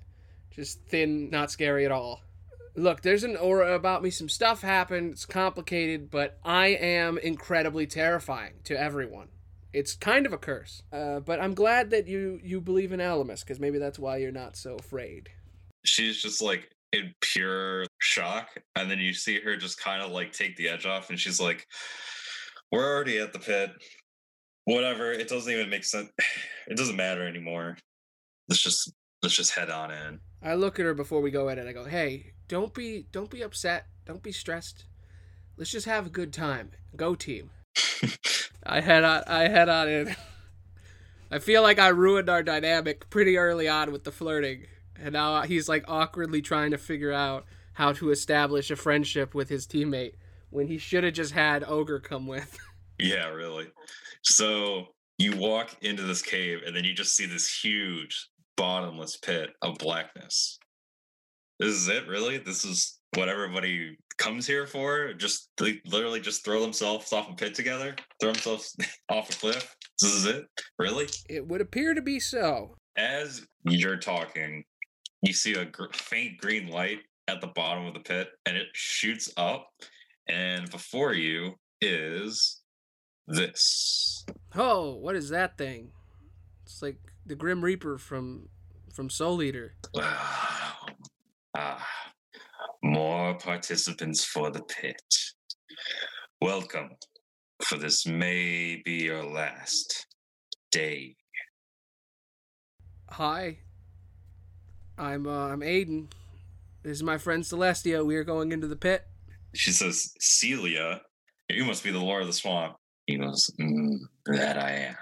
[0.51, 2.21] just thin, not scary at all.
[2.77, 4.11] Look, there's an aura about me.
[4.11, 5.13] Some stuff happened.
[5.13, 9.29] It's complicated, but I am incredibly terrifying to everyone.
[9.73, 10.83] It's kind of a curse.
[10.93, 14.31] Uh, but I'm glad that you you believe in Alamus, because maybe that's why you're
[14.31, 15.31] not so afraid.
[15.85, 20.33] She's just like in pure shock, and then you see her just kind of like
[20.33, 21.67] take the edge off, and she's like,
[22.71, 23.71] "We're already at the pit.
[24.65, 25.13] Whatever.
[25.13, 26.11] It doesn't even make sense.
[26.69, 27.79] It doesn't matter anymore.
[28.49, 31.59] Let's just let's just head on in." I look at her before we go in,
[31.59, 33.87] and I go, "Hey, don't be don't be upset.
[34.05, 34.85] Don't be stressed.
[35.57, 36.71] Let's just have a good time.
[36.97, 37.51] Go team."
[38.67, 39.23] I head on.
[39.27, 40.17] I head on in.
[41.31, 44.67] I feel like I ruined our dynamic pretty early on with the flirting,
[44.99, 49.49] and now he's like awkwardly trying to figure out how to establish a friendship with
[49.49, 50.15] his teammate
[50.51, 52.59] when he should have just had Ogre come with.
[52.99, 53.67] Yeah, really.
[54.23, 54.87] So
[55.19, 59.77] you walk into this cave, and then you just see this huge bottomless pit of
[59.77, 60.59] blackness.
[61.59, 62.39] This is it, really?
[62.39, 65.15] This is what everybody comes here for?
[65.15, 68.77] Just they literally just throw themselves off a pit together, throw themselves
[69.09, 69.75] off a cliff.
[70.01, 70.45] This is it,
[70.79, 71.07] really?
[71.31, 72.77] It would appear to be so.
[72.99, 74.65] As you're talking,
[75.23, 78.69] you see a gr- faint green light at the bottom of the pit, and it
[78.75, 79.69] shoots up,
[80.29, 82.61] and before you is
[83.27, 84.25] this.
[84.55, 85.93] Oh, what is that thing?
[86.65, 88.49] It's like the Grim Reaper from
[88.93, 89.75] from Soul Eater.
[91.57, 91.87] ah,
[92.83, 95.01] more participants for the pit.
[96.41, 96.91] Welcome,
[97.63, 100.07] for this may be your last
[100.71, 101.17] day.
[103.11, 103.59] Hi.
[104.99, 106.09] I'm uh, I'm Aiden.
[106.83, 108.05] This is my friend Celestia.
[108.05, 109.05] We are going into the pit.
[109.55, 111.01] She says, Celia,
[111.49, 112.77] you must be the Lord of the Swamp.
[113.07, 114.97] He goes, "Mm, That I am.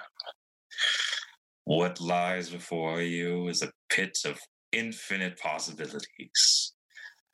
[1.64, 4.38] What lies before you is a pit of
[4.74, 6.72] infinite possibilities.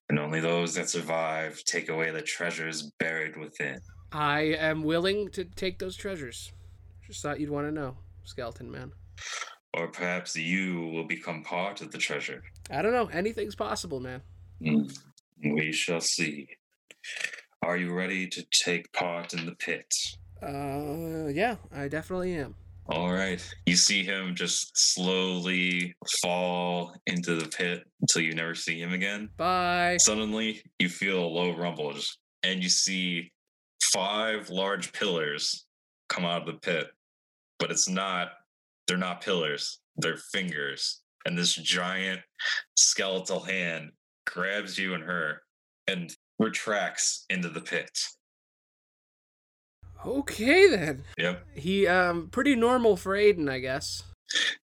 [0.08, 3.78] And only those that survive take away the treasures buried within.
[4.12, 6.52] I am willing to take those treasures.
[7.06, 8.92] Just thought you'd want to know, Skeleton Man.
[9.74, 12.42] Or perhaps you will become part of the treasure.
[12.72, 13.06] I don't know.
[13.06, 14.20] Anything's possible, man.
[14.60, 14.92] Mm,
[15.44, 16.48] We shall see.
[17.62, 19.94] Are you ready to take part in the pit?
[20.42, 22.56] Uh, yeah, I definitely am.
[22.90, 23.40] All right.
[23.66, 29.28] You see him just slowly fall into the pit until you never see him again.
[29.36, 29.96] Bye.
[30.00, 31.94] Suddenly, you feel a low rumble,
[32.42, 33.30] and you see
[33.92, 35.66] five large pillars
[36.08, 36.88] come out of the pit.
[37.60, 38.32] But it's not,
[38.88, 41.00] they're not pillars, they're fingers.
[41.24, 42.20] And this giant
[42.76, 43.90] skeletal hand
[44.26, 45.42] grabs you and her
[45.86, 47.90] and retracts into the pit.
[50.04, 51.04] Okay then.
[51.18, 51.46] Yep.
[51.54, 54.02] He um pretty normal for Aiden, I guess.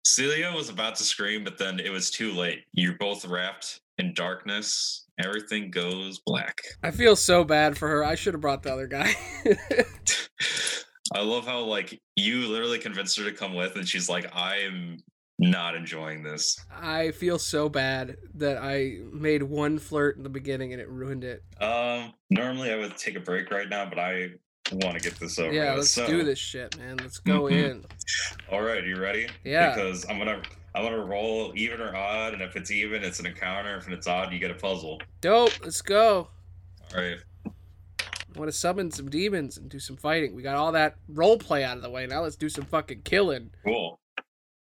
[0.06, 2.64] Celia was about to scream, but then it was too late.
[2.74, 5.06] You're both wrapped in darkness.
[5.24, 6.62] Everything goes black.
[6.82, 8.04] I feel so bad for her.
[8.04, 9.16] I should have brought the other guy.
[11.16, 14.58] I love how like you literally convinced her to come with, and she's like, "I
[14.58, 14.98] am
[15.38, 20.74] not enjoying this." I feel so bad that I made one flirt in the beginning
[20.74, 21.44] and it ruined it.
[21.62, 24.30] Um, normally I would take a break right now, but I
[24.72, 25.52] want to get this over.
[25.54, 25.80] yeah, with.
[25.80, 26.98] let's So, do this shit, man.
[26.98, 27.52] Let's go Mhm.
[27.52, 27.86] in.
[28.52, 29.28] All right, you ready?
[29.44, 29.74] Yeah.
[29.76, 30.42] Because I'm gonna
[30.76, 33.78] I'm gonna roll even or odd, and if it's even, it's an encounter.
[33.78, 35.00] If it's odd, you get a puzzle.
[35.22, 35.52] Dope.
[35.64, 36.30] Let's go.
[36.96, 37.20] All right.
[37.46, 40.34] I want to summon some demons and do some fighting.
[40.34, 42.08] We got all that role play out of the way.
[42.08, 43.52] Now let's do some fucking killing.
[43.64, 44.00] Cool.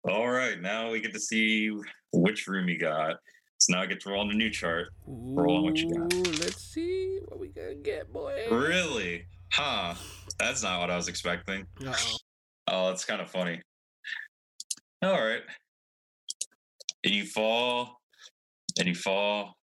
[0.06, 1.70] All right, now we get to see
[2.12, 3.16] which room you got.
[3.56, 4.88] So now I get to roll on the new chart.
[5.06, 6.12] Roll on what you got.
[6.12, 8.46] Ooh, Let's see what we gonna get, boy.
[8.50, 9.24] Really?
[9.52, 9.94] Huh.
[10.38, 11.66] That's not what I was expecting.
[11.80, 12.16] Uh-oh.
[12.68, 13.60] Oh, that's kind of funny.
[15.02, 15.42] All right.
[17.04, 18.00] And you fall,
[18.78, 19.54] and you fall,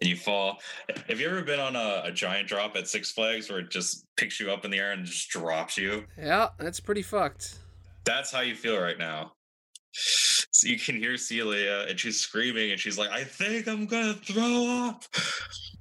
[0.00, 0.58] and you fall.
[1.08, 4.04] Have you ever been on a, a giant drop at Six Flags where it just
[4.16, 6.04] picks you up in the air and just drops you?
[6.18, 7.58] Yeah, that's pretty fucked.
[8.04, 9.32] That's how you feel right now.
[10.64, 14.88] You can hear Celia, and she's screaming, and she's like, "I think I'm gonna throw
[14.88, 15.04] up."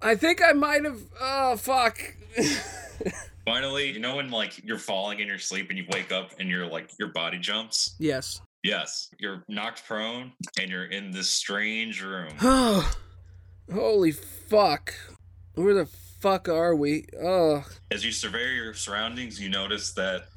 [0.01, 0.99] I think I might have.
[1.19, 1.97] Oh fuck.
[3.45, 6.49] Finally, you know when like you're falling in your sleep and you wake up and
[6.49, 7.95] you're like your body jumps.
[7.99, 8.41] yes.
[8.63, 12.31] Yes, you're knocked prone and you're in this strange room.
[12.41, 12.89] Oh,
[13.73, 14.93] holy fuck.
[15.55, 15.85] Where the
[16.21, 17.05] fuck are we?
[17.21, 20.27] Oh, As you survey your surroundings, you notice that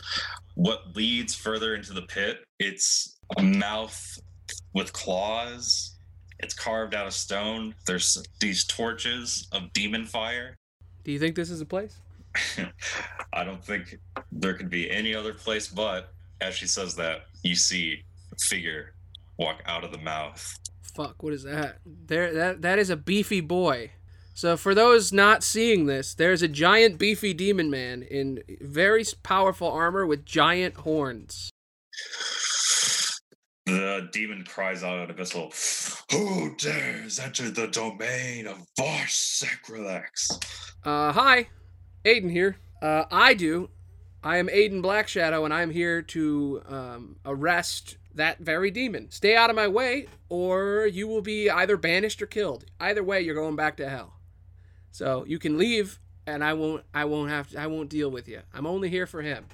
[0.57, 4.19] what leads further into the pit, it's a mouth
[4.77, 5.97] with claws.
[6.39, 7.75] It's carved out of stone.
[7.87, 10.55] There's these torches of demon fire.
[11.03, 11.97] do you think this is a place?
[13.33, 13.99] I don't think
[14.31, 16.13] there could be any other place but
[16.43, 18.93] as she says that, you see a figure
[19.39, 20.55] walk out of the mouth.
[20.95, 21.79] Fuck, what is that?
[21.87, 23.93] There, that that is a beefy boy.
[24.35, 29.71] So for those not seeing this, there's a giant beefy demon man in very powerful
[29.71, 31.51] armor with giant horns.
[33.67, 35.53] The demon cries out at Abyssal,
[36.13, 40.41] Who dares enter the domain of Vosh Sacrilex?
[40.85, 41.49] Uh, hi,
[42.05, 42.59] Aiden here.
[42.81, 43.69] Uh, I do.
[44.23, 49.11] I am Aiden Black Shadow, and I'm here to um, arrest that very demon.
[49.11, 52.67] Stay out of my way, or you will be either banished or killed.
[52.79, 54.15] Either way, you're going back to hell.
[54.93, 56.85] So you can leave, and I won't.
[56.95, 57.51] I won't have.
[57.51, 58.43] To, I won't deal with you.
[58.55, 59.47] I'm only here for him.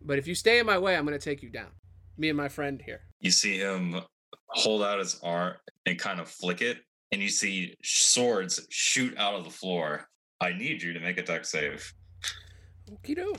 [0.00, 1.72] But if you stay in my way, I'm gonna take you down.
[2.16, 3.00] Me and my friend here.
[3.20, 4.00] You see him
[4.48, 5.54] hold out his arm
[5.86, 6.78] and kind of flick it,
[7.12, 10.08] and you see swords shoot out of the floor.
[10.40, 11.92] I need you to make a dex save.
[12.90, 13.38] Okie doke.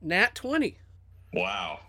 [0.00, 0.78] Nat twenty.
[1.32, 1.80] Wow.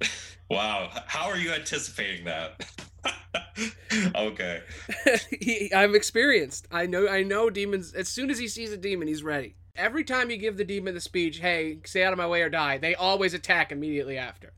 [0.50, 0.90] wow.
[1.06, 2.64] How are you anticipating that?
[4.14, 4.62] okay.
[5.40, 6.68] he, I'm experienced.
[6.70, 7.08] I know.
[7.08, 7.92] I know demons.
[7.92, 9.56] As soon as he sees a demon, he's ready.
[9.74, 12.50] Every time you give the demon the speech, "Hey, stay out of my way or
[12.50, 14.52] die," they always attack immediately after.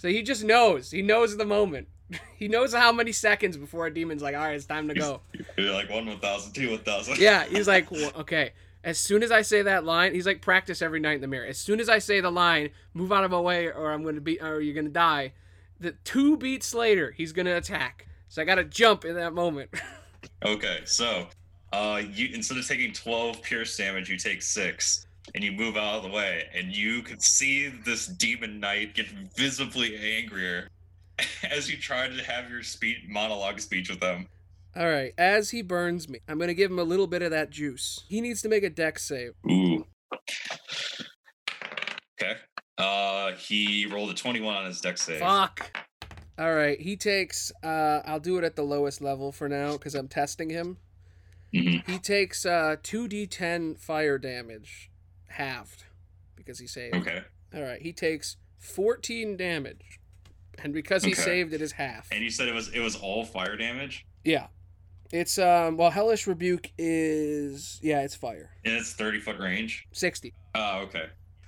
[0.00, 0.90] So he just knows.
[0.90, 1.88] He knows the moment.
[2.38, 5.20] He knows how many seconds before a demon's like, "All right, it's time to go."
[5.58, 7.18] You're like one one thousand, two one thousand.
[7.18, 8.52] Yeah, he's like, "Well, "Okay."
[8.84, 11.46] As soon as I say that line, he's like, "Practice every night in the mirror."
[11.46, 14.20] As soon as I say the line, "Move out of my way, or I'm gonna
[14.20, 15.32] be, or you're gonna die,"
[15.80, 18.06] the two beats later, he's gonna attack.
[18.28, 19.70] So I gotta jump in that moment.
[20.44, 21.26] Okay, so
[21.72, 25.96] uh you instead of taking 12 pierce damage, you take six and you move out
[25.96, 30.68] of the way, and you can see this demon knight get visibly angrier
[31.50, 34.28] as you try to have your speech monologue speech with them.
[34.76, 37.50] All right, as he burns me, I'm gonna give him a little bit of that
[37.50, 38.04] juice.
[38.08, 39.32] He needs to make a dex save.
[39.50, 39.84] Ooh.
[42.20, 42.34] Okay.
[42.76, 45.20] Uh he rolled a 21 on his dex save.
[45.20, 45.84] Fuck.
[46.38, 47.50] All right, he takes.
[47.64, 50.76] Uh, I'll do it at the lowest level for now because I'm testing him.
[51.52, 51.84] Mhm.
[51.88, 54.87] He takes uh 2d10 fire damage,
[55.28, 55.84] halved,
[56.36, 56.96] because he saved.
[56.96, 57.22] Okay.
[57.54, 59.98] All right, he takes 14 damage,
[60.62, 61.22] and because he Okay.
[61.22, 62.08] saved, it is half.
[62.12, 64.04] And you said it was it was all fire damage?
[64.24, 64.48] Yeah,
[65.12, 65.76] it's um.
[65.76, 68.50] Well, hellish rebuke is yeah, it's fire.
[68.64, 69.86] And it's 30 foot range?
[69.92, 70.34] 60.
[70.54, 71.06] Oh, okay.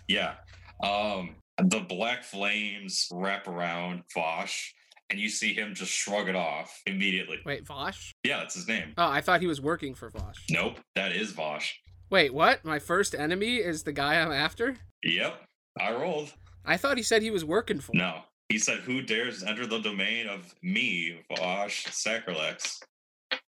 [0.09, 0.35] Yeah.
[0.83, 4.73] Um the black flames wrap around Vosh
[5.11, 7.39] and you see him just shrug it off immediately.
[7.45, 8.13] Wait, Vosh?
[8.25, 8.95] Yeah, that's his name.
[8.97, 10.39] Oh, I thought he was working for Vosh.
[10.49, 11.79] Nope, that is Vosh.
[12.11, 12.65] Wait, what?
[12.65, 14.77] My first enemy is the guy I'm after?
[15.05, 15.43] Yep.
[15.81, 16.35] I rolled.
[16.65, 17.93] I thought he said he was working for.
[17.95, 18.23] No.
[18.49, 22.81] He said, Who dares enter the domain of me, Vosh Sacrilex?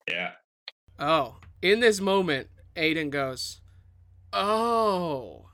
[0.09, 0.33] Yeah.
[0.99, 3.61] Oh, in this moment, Aiden goes,
[4.33, 5.47] "Oh,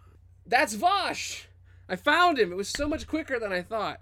[0.46, 1.46] that's Vosh!
[1.88, 2.52] I found him.
[2.52, 4.00] It was so much quicker than I thought."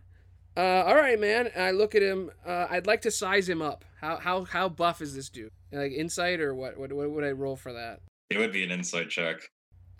[0.56, 1.46] Uh, all right, man.
[1.54, 2.30] And I look at him.
[2.44, 3.84] Uh, I'd like to size him up.
[4.00, 5.52] How how how buff is this dude?
[5.72, 6.76] Like insight or what?
[6.78, 8.00] What what would I roll for that?
[8.30, 9.40] It would be an insight check.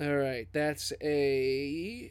[0.00, 2.10] All right, that's a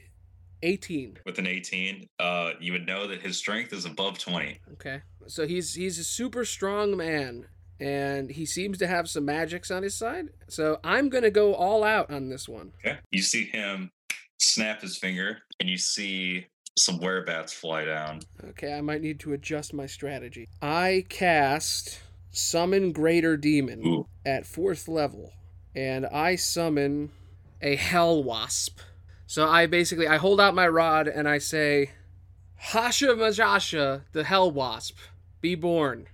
[0.61, 1.19] 18.
[1.25, 4.59] With an 18, uh, you would know that his strength is above 20.
[4.73, 7.47] Okay, so he's he's a super strong man,
[7.79, 10.29] and he seems to have some magics on his side.
[10.49, 12.73] So I'm gonna go all out on this one.
[12.85, 12.99] Okay.
[13.11, 13.89] You see him
[14.39, 16.45] snap his finger, and you see
[16.77, 18.19] some werebats fly down.
[18.49, 20.47] Okay, I might need to adjust my strategy.
[20.61, 22.01] I cast
[22.31, 24.07] Summon Greater Demon Ooh.
[24.25, 25.33] at fourth level,
[25.75, 27.11] and I summon
[27.61, 28.79] a Hell Wasp.
[29.27, 31.91] So I basically I hold out my rod and I say,
[32.55, 34.97] Hasha Majasha, the Hell Wasp,
[35.41, 36.07] be born,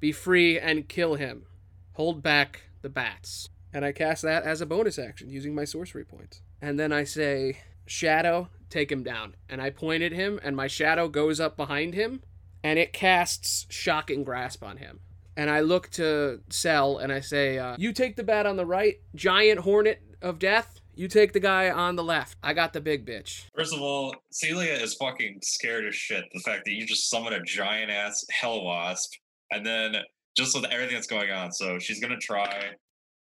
[0.00, 1.46] be free, and kill him.
[1.94, 3.48] Hold back the bats.
[3.72, 6.42] And I cast that as a bonus action using my sorcery points.
[6.60, 9.34] And then I say, Shadow, take him down.
[9.48, 12.22] And I point at him, and my shadow goes up behind him,
[12.62, 15.00] and it casts Shocking Grasp on him.
[15.38, 18.66] And I look to Cell, and I say, uh, You take the bat on the
[18.66, 20.80] right, Giant Hornet of Death.
[20.96, 22.36] You take the guy on the left.
[22.42, 23.44] I got the big bitch.
[23.56, 26.24] First of all, Celia is fucking scared as shit.
[26.34, 29.12] The fact that you just summoned a giant ass hell wasp,
[29.52, 29.94] and then
[30.36, 32.72] just with everything that's going on, so she's gonna try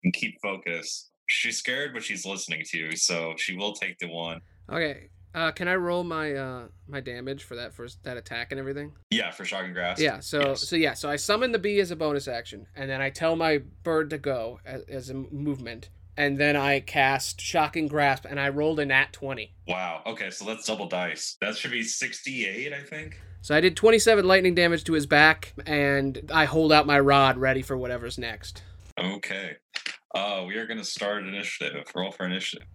[0.05, 1.09] and keep focus.
[1.31, 4.43] She's scared, but she's listening to you, so she will take the one.
[4.71, 5.09] Okay.
[5.35, 8.93] Uh, can I roll my uh, my damage for that first that attack and everything?
[9.11, 10.03] Yeah, for shocking grasp.
[10.03, 10.21] Yeah.
[10.21, 10.69] So Yes.
[10.69, 10.95] so yeah.
[10.95, 14.11] So I summon the bee as a bonus action, and then I tell my bird
[14.11, 18.79] to go as, as a movement, and then I cast Shocking Grasp, and I rolled
[18.81, 19.55] a nat twenty.
[19.67, 20.03] Wow.
[20.05, 21.37] Okay, so that's double dice.
[21.41, 23.19] That should be sixty-eight, I think.
[23.41, 27.01] So I did twenty seven lightning damage to his back, and I hold out my
[27.01, 28.63] rod ready for whatever's next.
[29.01, 29.57] Okay.
[30.15, 31.87] Uh, we are gonna start initiative.
[31.95, 32.69] Roll for initiative.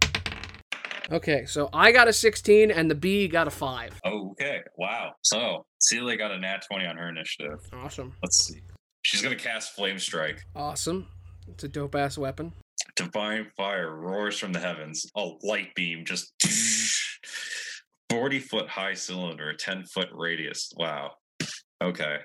[1.12, 1.45] Okay.
[1.45, 3.99] So I got a sixteen, and the bee got a five.
[4.05, 4.62] Okay.
[4.78, 5.14] Wow.
[5.22, 7.60] So Celia got a nat twenty on her initiative.
[7.74, 8.14] Awesome.
[8.22, 8.62] Let's see.
[9.03, 10.43] She's gonna cast Flame Strike.
[10.55, 11.08] Awesome.
[11.47, 12.51] It's a dope ass weapon.
[12.95, 15.05] Divine fire roars from the heavens.
[15.16, 16.34] A light beam just
[18.10, 20.72] 40 foot high cylinder, 10 foot radius.
[20.76, 21.12] Wow.
[21.82, 22.18] Okay.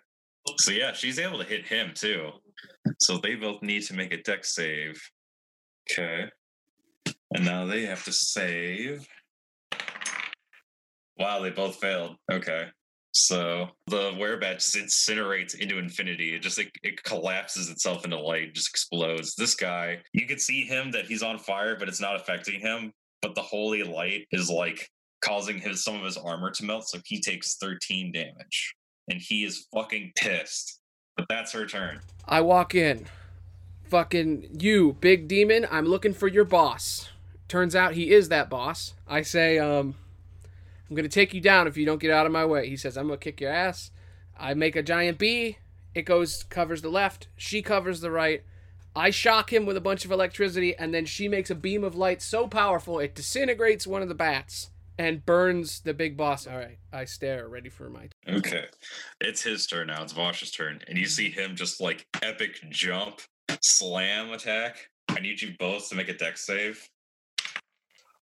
[0.58, 2.30] So yeah, she's able to hit him too.
[3.00, 5.00] So they both need to make a dex save.
[5.90, 6.24] Okay.
[7.34, 9.06] And now they have to save.
[11.18, 12.16] Wow, they both failed.
[12.30, 12.66] Okay.
[13.12, 16.34] So the werebat just incinerates into infinity.
[16.34, 19.34] It just it, it collapses itself into light, just explodes.
[19.34, 22.92] This guy, you can see him that he's on fire, but it's not affecting him.
[23.20, 24.88] But the holy light is like
[25.22, 28.74] causing his some of his armor to melt, so he takes 13 damage.
[29.10, 30.80] And he is fucking pissed.
[31.16, 32.00] But that's her turn.
[32.26, 33.06] I walk in.
[33.84, 37.10] Fucking you, big demon, I'm looking for your boss.
[37.52, 38.94] Turns out he is that boss.
[39.06, 39.94] I say, um,
[40.88, 42.66] I'm gonna take you down if you don't get out of my way.
[42.66, 43.90] He says, I'm gonna kick your ass.
[44.40, 45.58] I make a giant bee.
[45.94, 47.28] It goes covers the left.
[47.36, 48.42] She covers the right.
[48.96, 51.94] I shock him with a bunch of electricity, and then she makes a beam of
[51.94, 56.46] light so powerful it disintegrates one of the bats and burns the big boss.
[56.46, 58.08] All right, I stare, ready for my.
[58.26, 58.64] Okay.
[59.20, 60.02] It's his turn now.
[60.02, 60.80] It's Vosh's turn.
[60.88, 63.20] And you see him just like epic jump,
[63.60, 64.88] slam attack.
[65.10, 66.88] I need you both to make a dex save.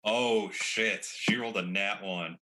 [0.06, 1.06] Oh shit.
[1.06, 2.38] She rolled a nat one.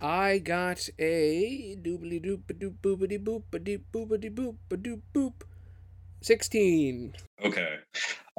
[0.00, 5.02] I got a doobly doop a doop boopity boop a doop boopity boop a doop
[5.14, 5.42] boop.
[6.22, 7.12] 16.
[7.44, 7.76] Okay.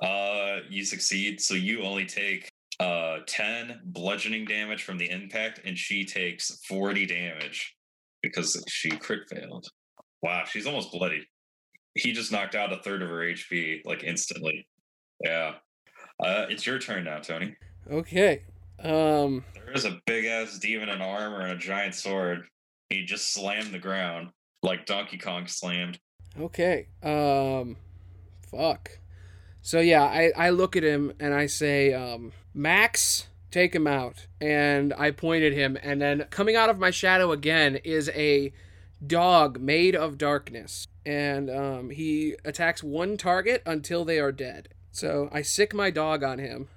[0.01, 5.78] Uh you succeed, so you only take uh 10 bludgeoning damage from the impact, and
[5.78, 7.76] she takes 40 damage
[8.21, 9.67] because she crit failed.
[10.21, 11.28] Wow, she's almost bloody.
[11.95, 14.67] He just knocked out a third of her HP like instantly.
[15.24, 15.55] Yeah.
[16.24, 17.55] Uh it's your turn now, Tony.
[17.91, 18.43] Okay.
[18.80, 22.47] Um There is a big ass demon in armor and a giant sword.
[22.89, 24.30] He just slammed the ground
[24.61, 25.99] like Donkey Kong slammed.
[26.39, 26.88] okay.
[27.01, 27.78] Um
[28.49, 28.99] fuck.
[29.61, 34.28] So yeah, I I look at him and I say um Max, take him out.
[34.39, 38.53] And I point at him and then coming out of my shadow again is a
[39.05, 40.88] dog made of darkness.
[41.05, 44.69] And um he attacks one target until they are dead.
[44.94, 46.70] So I sick my dog on him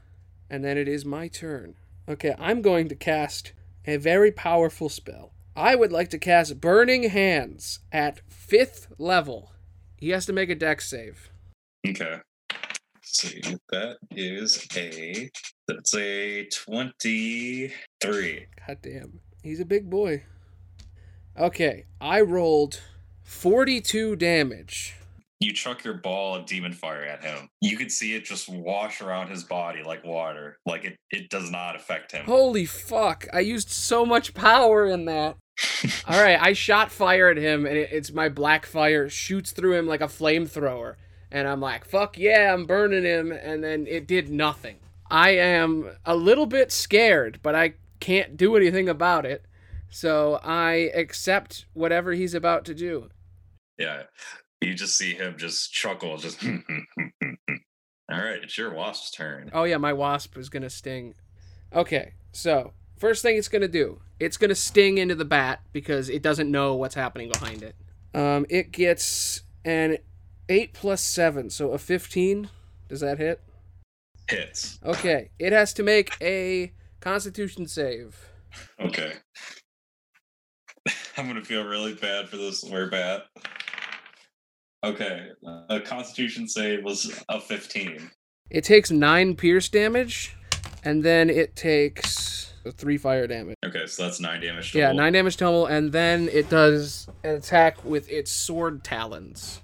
[0.48, 1.74] and then it is my turn.
[2.08, 3.52] Okay, I'm going to cast
[3.86, 5.32] a very powerful spell.
[5.54, 9.52] I would like to cast Burning Hands at fifth level.
[9.98, 11.30] He has to make a dex save.
[11.86, 12.20] Okay.
[13.02, 15.30] see, that is a
[15.68, 18.46] that's a twenty-three.
[18.66, 19.20] God damn.
[19.42, 20.24] He's a big boy.
[21.38, 22.80] Okay, I rolled
[23.24, 24.96] 42 damage.
[25.40, 27.48] You chuck your ball of demon fire at him.
[27.60, 30.58] You can see it just wash around his body like water.
[30.64, 32.24] Like it, it does not affect him.
[32.24, 35.36] Holy fuck, I used so much power in that.
[36.08, 39.74] All right, I shot fire at him, and it, it's my black fire shoots through
[39.74, 40.96] him like a flamethrower.
[41.30, 43.32] And I'm like, fuck yeah, I'm burning him.
[43.32, 44.76] And then it did nothing.
[45.10, 49.44] I am a little bit scared, but I can't do anything about it.
[49.90, 53.08] So I accept whatever he's about to do.
[53.78, 54.04] yeah.
[54.60, 56.42] You just see him just chuckle, just
[58.08, 59.50] All right, it's your wasp's turn.
[59.52, 61.14] Oh yeah, my wasp is gonna sting.
[61.74, 66.22] Okay, so first thing it's gonna do, it's gonna sting into the bat because it
[66.22, 67.74] doesn't know what's happening behind it.
[68.14, 69.98] Um, it gets an
[70.48, 72.48] eight plus seven, so a fifteen.
[72.88, 73.42] Does that hit?
[74.28, 74.78] Hits.
[74.84, 78.16] Okay, it has to make a Constitution save.
[78.80, 79.14] Okay.
[81.16, 83.22] I'm gonna feel really bad for this werebat.
[84.84, 85.28] Okay,
[85.68, 88.10] a Constitution save was a 15.
[88.50, 90.36] It takes nine pierce damage,
[90.84, 93.56] and then it takes three fire damage.
[93.64, 94.74] Okay, so that's nine damage.
[94.74, 99.60] Yeah, nine damage total, and then it does an attack with its sword talons.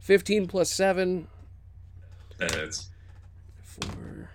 [0.00, 1.28] 15 plus 7,
[2.38, 2.90] That hits.
[3.62, 4.30] 4.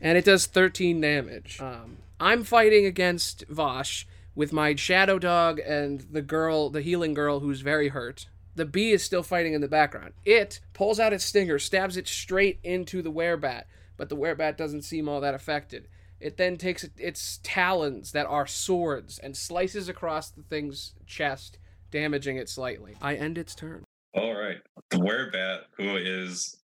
[0.00, 1.60] And it does 13 damage.
[1.60, 7.40] Um, I'm fighting against Vosh with my shadow dog and the girl, the healing girl
[7.40, 8.28] who's very hurt.
[8.54, 10.12] The bee is still fighting in the background.
[10.24, 13.64] It pulls out its stinger, stabs it straight into the werebat,
[13.96, 15.88] but the werebat doesn't seem all that affected.
[16.20, 21.58] It then takes its talons that are swords and slices across the thing's chest,
[21.90, 22.94] damaging it slightly.
[23.00, 23.84] I end its turn.
[24.14, 24.58] All right.
[24.90, 26.62] The werebat, who is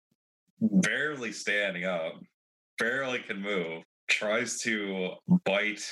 [0.61, 2.14] barely standing up,
[2.78, 5.11] barely can move, tries to
[5.45, 5.85] bite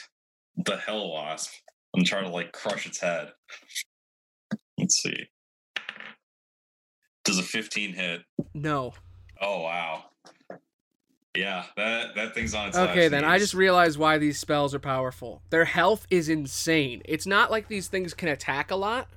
[0.56, 1.52] the hell wasp
[1.94, 3.30] and try to like crush its head.
[4.78, 5.28] Let's see.
[7.24, 8.22] Does a 15 hit?
[8.54, 8.94] No.
[9.40, 10.04] Oh wow.
[11.36, 14.78] Yeah, that that thing's on its Okay, then I just realized why these spells are
[14.78, 15.42] powerful.
[15.48, 17.00] Their health is insane.
[17.06, 19.08] It's not like these things can attack a lot,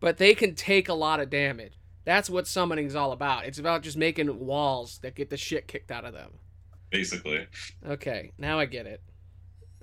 [0.00, 1.74] but they can take a lot of damage.
[2.04, 3.46] That's what summoning's all about.
[3.46, 6.32] It's about just making walls that get the shit kicked out of them.
[6.90, 7.46] Basically.
[7.86, 9.00] Okay, now I get it.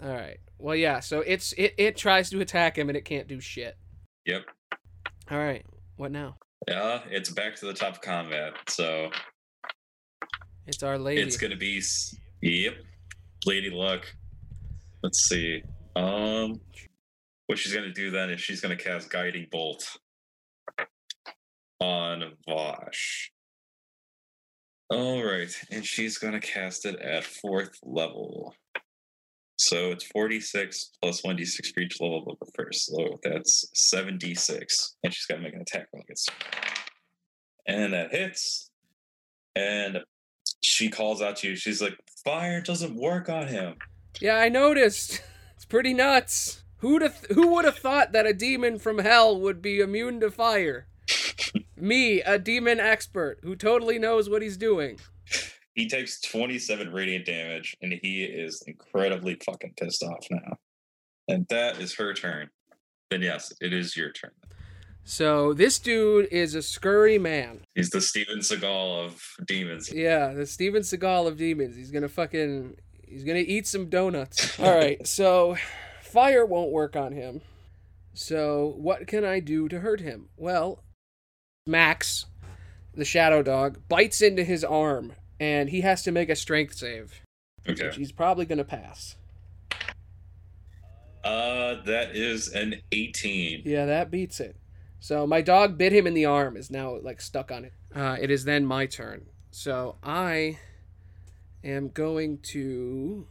[0.03, 0.39] All right.
[0.57, 0.99] Well, yeah.
[0.99, 3.77] So it's it it tries to attack him and it can't do shit.
[4.25, 4.43] Yep.
[5.29, 5.65] All right.
[5.95, 6.35] What now?
[6.67, 8.53] Yeah, it's back to the top of combat.
[8.69, 9.09] So
[10.67, 11.21] It's our lady.
[11.21, 11.81] it's gonna be
[12.41, 12.75] yep,
[13.45, 14.05] Lady Luck.
[15.03, 15.63] Let's see.
[15.95, 16.61] Um,
[17.47, 19.97] what she's gonna do then is she's gonna cast Guiding Bolt
[21.79, 23.31] on Vosh.
[24.89, 28.53] All right, and she's gonna cast it at fourth level.
[29.61, 32.87] So it's 46 plus 1d6 for each level of the first.
[32.87, 34.93] So that's 7d6.
[35.03, 36.31] And she's got to make an attack roll against
[37.67, 38.71] And that hits.
[39.55, 39.99] And
[40.61, 41.55] she calls out to you.
[41.55, 43.75] She's like, Fire doesn't work on him.
[44.19, 45.21] Yeah, I noticed.
[45.55, 46.63] It's pretty nuts.
[46.77, 50.31] Who'd have, who would have thought that a demon from hell would be immune to
[50.31, 50.87] fire?
[51.77, 54.97] Me, a demon expert who totally knows what he's doing.
[55.75, 60.57] He takes 27 radiant damage and he is incredibly fucking pissed off now.
[61.27, 62.49] And that is her turn.
[63.09, 64.31] Then, yes, it is your turn.
[65.03, 67.61] So this dude is a scurry man.
[67.75, 69.91] He's the Steven Seagal of demons.
[69.91, 71.75] Yeah, the Steven Seagal of demons.
[71.75, 74.59] He's gonna fucking he's gonna eat some donuts.
[74.59, 75.57] All right, so
[76.01, 77.41] fire won't work on him.
[78.13, 80.29] So what can I do to hurt him?
[80.37, 80.83] Well,
[81.65, 82.25] Max,
[82.93, 87.19] the shadow dog, bites into his arm, and he has to make a strength save,
[87.67, 87.87] Okay.
[87.87, 89.15] which he's probably gonna pass.
[91.23, 93.63] Uh, that is an 18.
[93.65, 94.55] Yeah, that beats it.
[94.99, 97.73] So my dog bit him in the arm, is now like stuck on it.
[97.93, 99.25] Uh, it is then my turn.
[99.49, 100.59] So I
[101.63, 103.25] am going to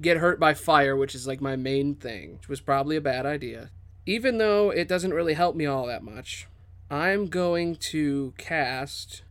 [0.00, 3.26] get hurt by fire, which is like my main thing, which was probably a bad
[3.26, 3.70] idea.
[4.06, 6.48] Even though it doesn't really help me all that much,
[6.90, 9.22] I'm going to cast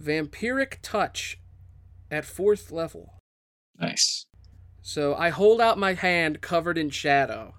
[0.00, 1.38] Vampiric Touch
[2.10, 3.14] at fourth level.
[3.78, 4.26] Nice.
[4.82, 7.54] So I hold out my hand covered in shadow,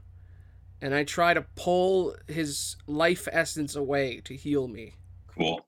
[0.81, 4.95] and I try to pull his life essence away to heal me.
[5.27, 5.65] Cool.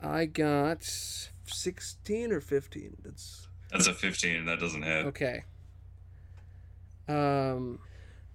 [0.00, 2.98] I got 16 or 15.
[3.02, 4.44] That's That's a 15.
[4.44, 5.06] That doesn't hit.
[5.06, 5.44] okay.
[7.08, 7.80] Um,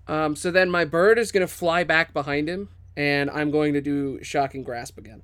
[0.08, 3.82] um, so then my bird is gonna fly back behind him, and I'm going to
[3.82, 5.22] do shocking grasp again.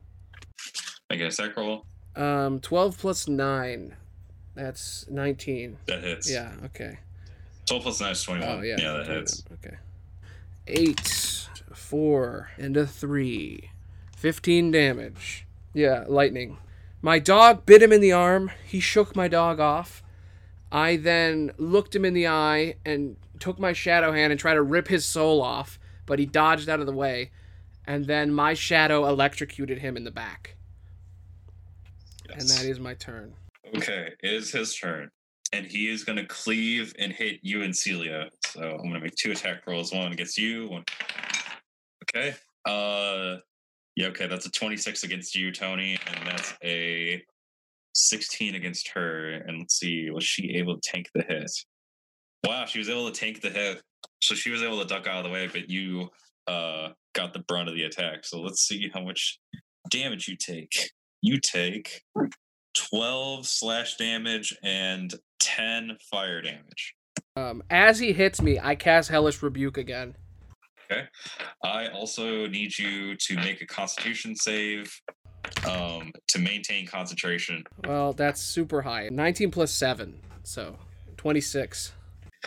[1.10, 1.86] I guess attack roll.
[2.16, 3.96] Um, 12 plus nine,
[4.56, 5.78] that's 19.
[5.86, 6.30] That hits.
[6.30, 6.52] Yeah.
[6.66, 6.98] Okay.
[7.66, 8.50] 12 plus 9 is 21.
[8.50, 8.76] Oh yeah.
[8.80, 9.44] yeah, that hits.
[9.54, 9.78] Okay.
[10.68, 13.72] Eight, four, and a three.
[14.16, 15.48] Fifteen damage.
[15.74, 16.58] Yeah, lightning.
[17.02, 18.52] My dog bit him in the arm.
[18.66, 20.04] He shook my dog off.
[20.72, 24.62] I then looked him in the eye and took my shadow hand and tried to
[24.62, 27.32] rip his soul off, but he dodged out of the way.
[27.88, 30.56] And then my shadow electrocuted him in the back.
[32.38, 33.34] And that is my turn.
[33.76, 35.10] Okay, it is his turn.
[35.52, 38.30] And he is going to cleave and hit you and Celia.
[38.46, 39.92] So I'm going to make two attack rolls.
[39.92, 40.70] One against you.
[40.70, 40.84] One.
[42.04, 42.36] Okay.
[42.66, 43.38] Uh,
[43.96, 44.08] yeah.
[44.08, 47.24] Okay, that's a 26 against you, Tony, and that's a
[47.94, 49.32] 16 against her.
[49.48, 51.52] And let's see, was she able to tank the hit?
[52.46, 53.82] Wow, she was able to tank the hit.
[54.22, 56.10] So she was able to duck out of the way, but you
[56.48, 58.26] uh got the brunt of the attack.
[58.26, 59.40] So let's see how much
[59.90, 60.92] damage you take.
[61.22, 62.02] You take
[62.76, 66.96] 12 slash damage and 10 fire damage.
[67.36, 70.16] Um, as he hits me, I cast Hellish Rebuke again.
[70.92, 71.04] Okay.
[71.64, 74.92] I also need you to make a constitution save
[75.70, 77.64] um, to maintain concentration.
[77.86, 79.10] Well, that's super high.
[79.12, 80.78] 19 plus 7, so
[81.18, 81.94] 26.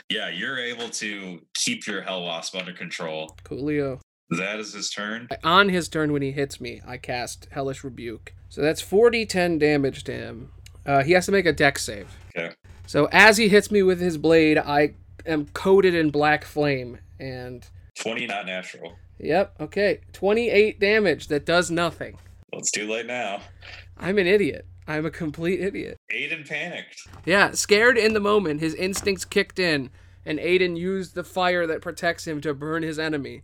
[0.09, 3.37] Yeah, you're able to keep your Hell Wasp under control.
[3.45, 4.01] Coolio.
[4.31, 5.29] That is his turn.
[5.45, 8.33] On his turn, when he hits me, I cast Hellish Rebuke.
[8.49, 10.51] So that's 40 10 damage to him.
[10.87, 12.09] Uh, he has to make a dex save.
[12.37, 12.55] Okay.
[12.87, 14.95] So as he hits me with his blade, I
[15.27, 16.99] am coated in black flame.
[17.21, 17.67] And,
[18.01, 18.97] 20 not natural.
[19.19, 20.01] yep, okay.
[20.13, 21.29] 28 damage.
[21.29, 22.19] That does nothing.
[22.53, 23.43] Well, it's too late now.
[23.97, 24.67] I'm an idiot.
[24.87, 25.97] I'm a complete idiot.
[26.13, 27.07] Aiden panicked.
[27.25, 29.91] Yeah, scared in the moment, his instincts kicked in,
[30.27, 33.43] and Aiden used the fire that protects him to burn his enemy.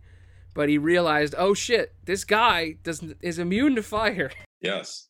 [0.53, 4.31] But he realized, oh shit, this guy doesn't is immune to fire.
[4.61, 5.07] Yes.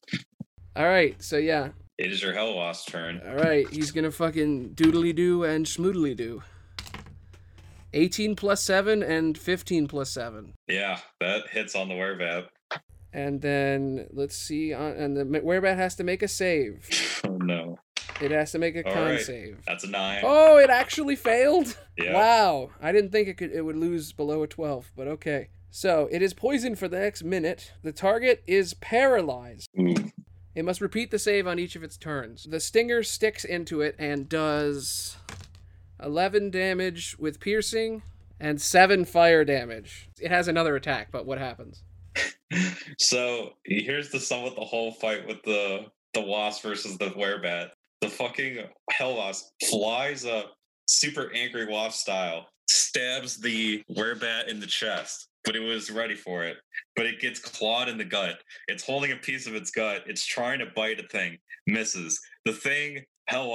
[0.76, 3.22] All right, so yeah, It is your Hell Wasp turn.
[3.28, 6.44] all right, he's gonna fucking doodly do and schmoodly do.
[7.94, 10.54] 18 plus 7 and 15 plus 7.
[10.68, 12.46] Yeah, that hits on the Werebat.
[13.12, 16.88] And then let's see, uh, and the werebat has to make a save.
[17.26, 17.78] Oh no.
[18.22, 19.22] It has to make a All con right.
[19.22, 19.60] save.
[19.66, 20.22] That's a 9.
[20.24, 21.78] Oh, it actually failed.
[21.98, 22.14] yeah.
[22.14, 23.52] Wow, I didn't think it could.
[23.52, 25.50] It would lose below a twelve, but okay.
[25.72, 27.74] So it is poisoned for the next minute.
[27.84, 29.70] The target is paralyzed.
[29.80, 30.12] Ooh.
[30.56, 32.46] It must repeat the save on each of its turns.
[32.50, 35.16] The stinger sticks into it and does
[36.04, 38.02] 11 damage with piercing
[38.40, 40.10] and 7 fire damage.
[40.20, 41.84] It has another attack, but what happens?
[42.98, 47.70] So here's the sum of the whole fight with the the wasp versus the werebat.
[48.02, 48.60] The fucking
[48.92, 49.34] hell
[49.70, 50.54] flies up,
[50.88, 56.44] super angry wasp style, stabs the werebat in the chest, but it was ready for
[56.44, 56.58] it.
[56.96, 58.38] But it gets clawed in the gut.
[58.68, 60.04] It's holding a piece of its gut.
[60.08, 61.38] It's trying to bite a thing,
[61.68, 62.20] misses.
[62.46, 63.54] The thing, hell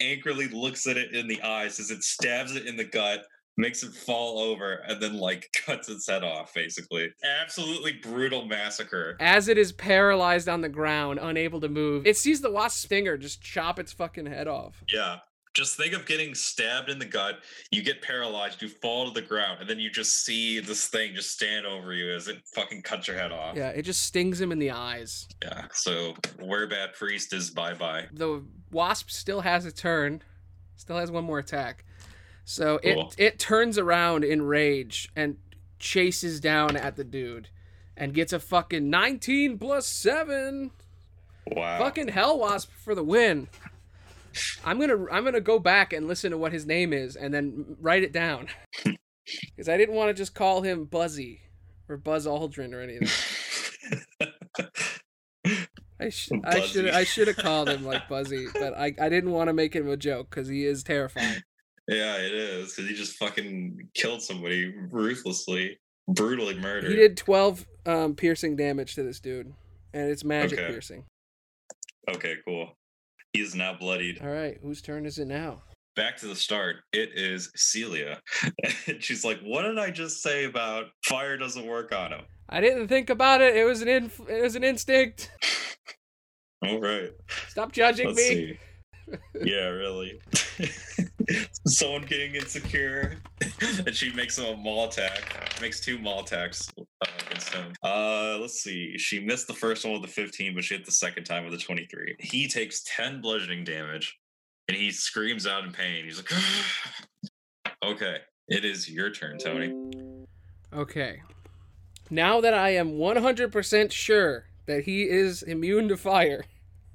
[0.00, 3.24] angrily looks at it in the eyes as it stabs it in the gut,
[3.56, 7.10] makes it fall over, and then like cuts its head off, basically.
[7.42, 9.16] Absolutely brutal massacre.
[9.20, 13.16] As it is paralyzed on the ground, unable to move, it sees the wasp stinger
[13.16, 14.82] just chop its fucking head off.
[14.92, 15.18] Yeah.
[15.54, 17.38] Just think of getting stabbed in the gut.
[17.70, 21.14] You get paralyzed, you fall to the ground, and then you just see this thing
[21.14, 23.56] just stand over you as it fucking cuts your head off.
[23.56, 25.26] Yeah, it just stings him in the eyes.
[25.42, 25.64] Yeah.
[25.72, 28.04] So Werebat Priest is bye bye.
[28.12, 30.20] The wasp still has a turn,
[30.74, 31.85] still has one more attack.
[32.48, 33.12] So Cool.
[33.18, 35.36] it it turns around in rage and
[35.80, 37.48] chases down at the dude
[37.96, 40.70] and gets a fucking 19 plus 7.
[41.48, 41.78] Wow.
[41.78, 43.48] Fucking hell wasp for the win.
[44.64, 47.16] I'm going to I'm going to go back and listen to what his name is
[47.16, 48.46] and then write it down.
[49.56, 51.40] Cuz I didn't want to just call him Buzzy
[51.88, 53.08] or Buzz Aldrin or anything.
[55.98, 59.30] I sh- I should I should have called him like Buzzy, but I I didn't
[59.32, 61.40] want to make him a joke cuz he is terrifying.
[61.88, 65.78] Yeah, it is because he just fucking killed somebody ruthlessly,
[66.08, 66.90] brutally murdered.
[66.90, 69.52] He did 12 um, piercing damage to this dude,
[69.94, 70.68] and it's magic Okay.
[70.68, 71.04] piercing.
[72.08, 72.72] Okay, cool.
[73.32, 74.20] He is now bloodied.
[74.22, 75.62] All right, whose turn is it now?
[75.96, 76.76] Back to the start.
[76.92, 78.20] It is Celia.
[78.86, 82.20] and she's like, What did I just say about fire doesn't work on him?
[82.48, 83.56] I didn't think about it.
[83.56, 85.30] It was an inf- it was an instinct.
[86.64, 87.10] All right.
[87.48, 88.24] Stop judging Let's me.
[88.28, 88.58] see.
[89.42, 90.20] Yeah, really.
[91.66, 93.16] Someone getting insecure,
[93.60, 95.58] and she makes him a maul attack.
[95.60, 97.72] Makes two maul attacks uh, against him.
[97.82, 98.96] Uh, let's see.
[98.98, 101.52] She missed the first one with the 15, but she hit the second time with
[101.52, 102.16] the 23.
[102.20, 104.18] He takes 10 bludgeoning damage,
[104.68, 106.04] and he screams out in pain.
[106.04, 106.32] He's like,
[107.84, 109.74] "Okay, it is your turn, Tony."
[110.72, 111.22] Okay.
[112.10, 116.44] Now that I am 100% sure that he is immune to fire,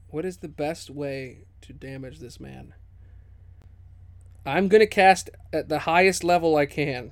[0.10, 2.74] what is the best way to damage this man?
[4.46, 7.12] I'm going to cast at the highest level I can.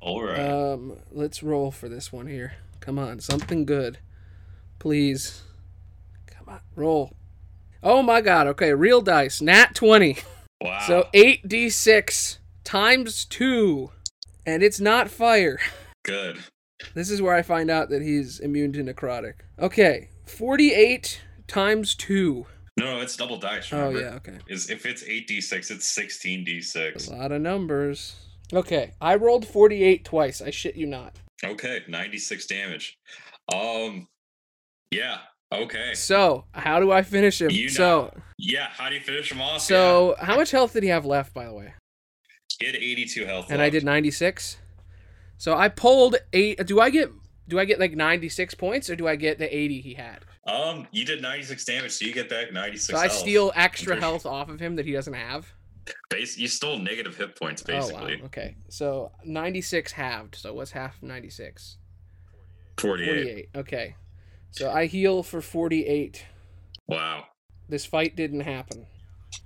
[0.00, 0.38] All right.
[0.38, 2.54] Um, let's roll for this one here.
[2.80, 3.98] Come on, something good.
[4.78, 5.42] Please.
[6.26, 7.14] Come on, roll.
[7.82, 9.40] Oh my god, okay, real dice.
[9.40, 10.18] Nat 20.
[10.60, 10.84] wow.
[10.86, 13.90] So 8d6 times 2.
[14.46, 15.58] And it's not fire.
[16.02, 16.38] good.
[16.94, 19.34] This is where I find out that he's immune to necrotic.
[19.58, 22.46] Okay, 48 times 2.
[22.80, 23.72] No, no, it's double dice.
[23.72, 24.00] Oh, Remember?
[24.00, 24.38] yeah, okay.
[24.48, 27.10] Is if it's 8d6, it's 16d6.
[27.10, 28.16] A lot of numbers.
[28.52, 30.40] Okay, I rolled 48 twice.
[30.40, 31.14] I shit you not.
[31.44, 32.98] Okay, 96 damage.
[33.52, 34.08] Um,
[34.90, 35.18] yeah,
[35.52, 35.92] okay.
[35.94, 37.50] So, how do I finish him?
[37.50, 39.60] You so, Yeah, how do you finish him off?
[39.60, 41.74] so how much health did he have left, by the way?
[42.60, 42.66] yeah.
[42.66, 43.46] he had 82 health.
[43.50, 44.56] and I did 96.
[45.38, 46.66] So I pulled eight.
[46.66, 47.10] Do I get
[47.48, 50.20] do I get like 96 points or do I get the 80 he had?
[50.50, 53.12] Um, you did 96 damage, so you get back 96 So I health.
[53.12, 55.52] steal extra health off of him that he doesn't have.
[56.08, 57.80] Base, you stole negative hit points, Oh wow.
[57.80, 58.22] basically.
[58.24, 58.56] Okay.
[58.68, 60.34] So 96 halved.
[60.36, 61.78] So what's half of 96?
[62.78, 63.06] 48.
[63.06, 63.48] 48.
[63.56, 63.96] Okay.
[64.50, 66.24] So I heal for 48.
[66.88, 67.24] Wow.
[67.68, 68.86] This fight didn't happen.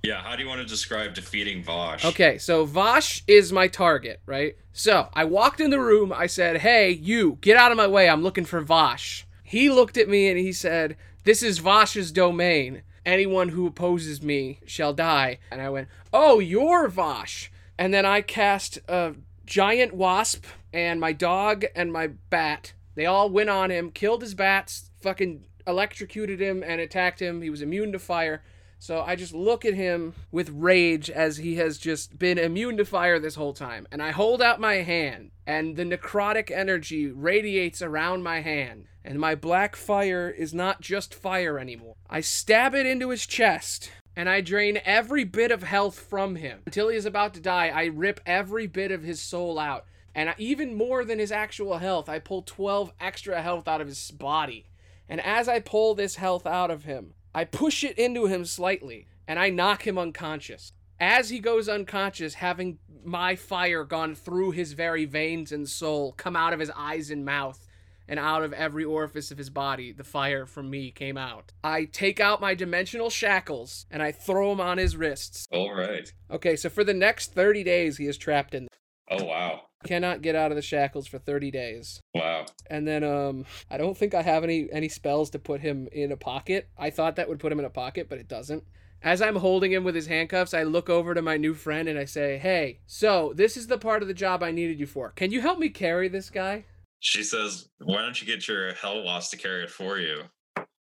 [0.03, 2.05] Yeah, how do you want to describe defeating Vosh?
[2.05, 4.55] Okay, so Vosh is my target, right?
[4.73, 6.11] So I walked in the room.
[6.11, 8.09] I said, Hey, you, get out of my way.
[8.09, 9.24] I'm looking for Vosh.
[9.47, 12.81] He looked at me and he said, This is Vosh's domain.
[13.05, 15.37] Anyone who opposes me shall die.
[15.51, 17.51] And I went, Oh, you're Vosh.
[17.77, 19.13] And then I cast a
[19.45, 22.73] giant wasp and my dog and my bat.
[22.95, 27.43] They all went on him, killed his bats, fucking electrocuted him and attacked him.
[27.43, 28.41] He was immune to fire.
[28.85, 32.85] So I just look at him with rage as he has just been immune to
[32.85, 33.87] fire this whole time.
[33.91, 38.85] And I hold out my hand, and the necrotic energy radiates around my hand.
[39.03, 41.95] And my black fire is not just fire anymore.
[42.11, 46.59] I stab it into his chest, and I drain every bit of health from him.
[46.67, 49.85] Until he is about to die, I rip every bit of his soul out.
[50.13, 54.11] And even more than his actual health, I pull 12 extra health out of his
[54.11, 54.67] body.
[55.09, 59.07] And as I pull this health out of him, I push it into him slightly
[59.27, 60.71] and I knock him unconscious.
[61.01, 66.37] As he goes unconscious, having my fire gone through his very veins and soul, come
[66.37, 67.67] out of his eyes and mouth,
[68.07, 71.51] and out of every orifice of his body, the fire from me came out.
[71.61, 75.45] I take out my dimensional shackles and I throw them on his wrists.
[75.51, 76.09] All right.
[76.31, 78.69] Okay, so for the next 30 days, he is trapped in.
[79.11, 79.63] Oh wow.
[79.85, 82.01] Cannot get out of the shackles for 30 days.
[82.13, 82.45] Wow.
[82.69, 86.11] And then um I don't think I have any any spells to put him in
[86.11, 86.67] a pocket.
[86.77, 88.63] I thought that would put him in a pocket, but it doesn't.
[89.03, 91.99] As I'm holding him with his handcuffs, I look over to my new friend and
[91.99, 95.11] I say, "Hey, so this is the part of the job I needed you for.
[95.11, 96.65] Can you help me carry this guy?"
[96.99, 100.23] She says, "Why don't you get your hell wasp to carry it for you?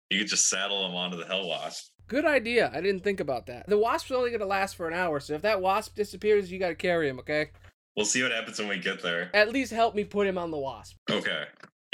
[0.09, 2.71] You could just saddle him onto the hell wasp." Good idea.
[2.75, 3.67] I didn't think about that.
[3.67, 6.59] The wasp's only going to last for an hour, so if that wasp disappears, you
[6.59, 7.51] got to carry him, okay?
[7.97, 9.31] We'll see what happens when we get there.
[9.35, 10.97] At least help me put him on the wasp.
[11.11, 11.45] Okay.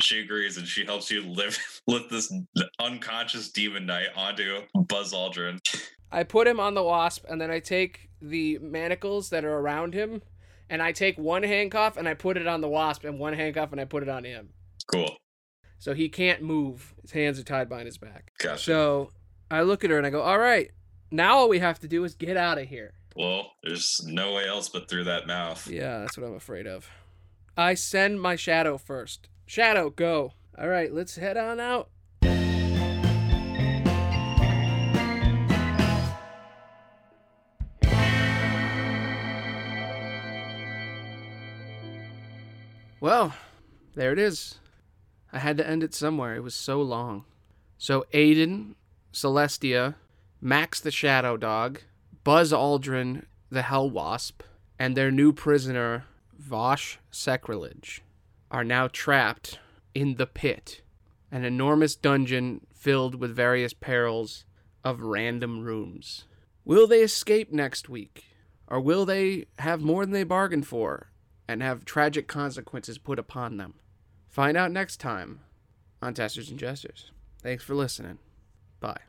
[0.01, 2.33] She agrees and she helps you lift lift this
[2.81, 5.59] unconscious demon knight onto Buzz Aldrin.
[6.11, 9.95] I put him on the wasp and then I take the manacles that are around
[9.95, 10.23] him
[10.71, 13.73] and I take one handcuff and I put it on the wasp and one handcuff
[13.73, 14.51] and I put it on him.
[14.87, 15.17] Cool.
[15.79, 16.95] So he can't move.
[17.03, 18.33] His hands are tied behind his back.
[18.39, 18.63] Gotcha.
[18.63, 19.11] So
[19.51, 20.71] I look at her and I go, "All right.
[21.11, 24.47] Now all we have to do is get out of here." Well, there's no way
[24.47, 25.69] else but through that mouth.
[25.69, 26.89] Yeah, that's what I'm afraid of.
[27.57, 29.29] I send my shadow first.
[29.47, 30.35] Shadow, go.
[30.57, 31.91] All right, let's head on out.
[43.01, 43.35] Well,
[43.95, 44.59] there it is.
[45.33, 46.37] I had to end it somewhere.
[46.37, 47.25] It was so long.
[47.79, 48.75] So Aiden,
[49.13, 49.95] Celestia,
[50.41, 51.81] Max the Shadow Dog,
[52.31, 54.45] Buzz Aldrin the Hell Wasp,
[54.79, 56.05] and their new prisoner,
[56.39, 58.03] Vosh Sacrilege,
[58.53, 59.59] are now trapped
[59.97, 60.81] in the pit,
[61.33, 64.45] an enormous dungeon filled with various perils
[64.85, 66.27] of random rooms.
[66.65, 68.27] Will they escape next week?
[68.69, 71.11] Or will they have more than they bargained for
[71.49, 73.75] and have tragic consequences put upon them?
[74.29, 75.41] Find out next time
[76.01, 77.11] on Testers and Jesters.
[77.43, 78.19] Thanks for listening.
[78.79, 79.01] Bye.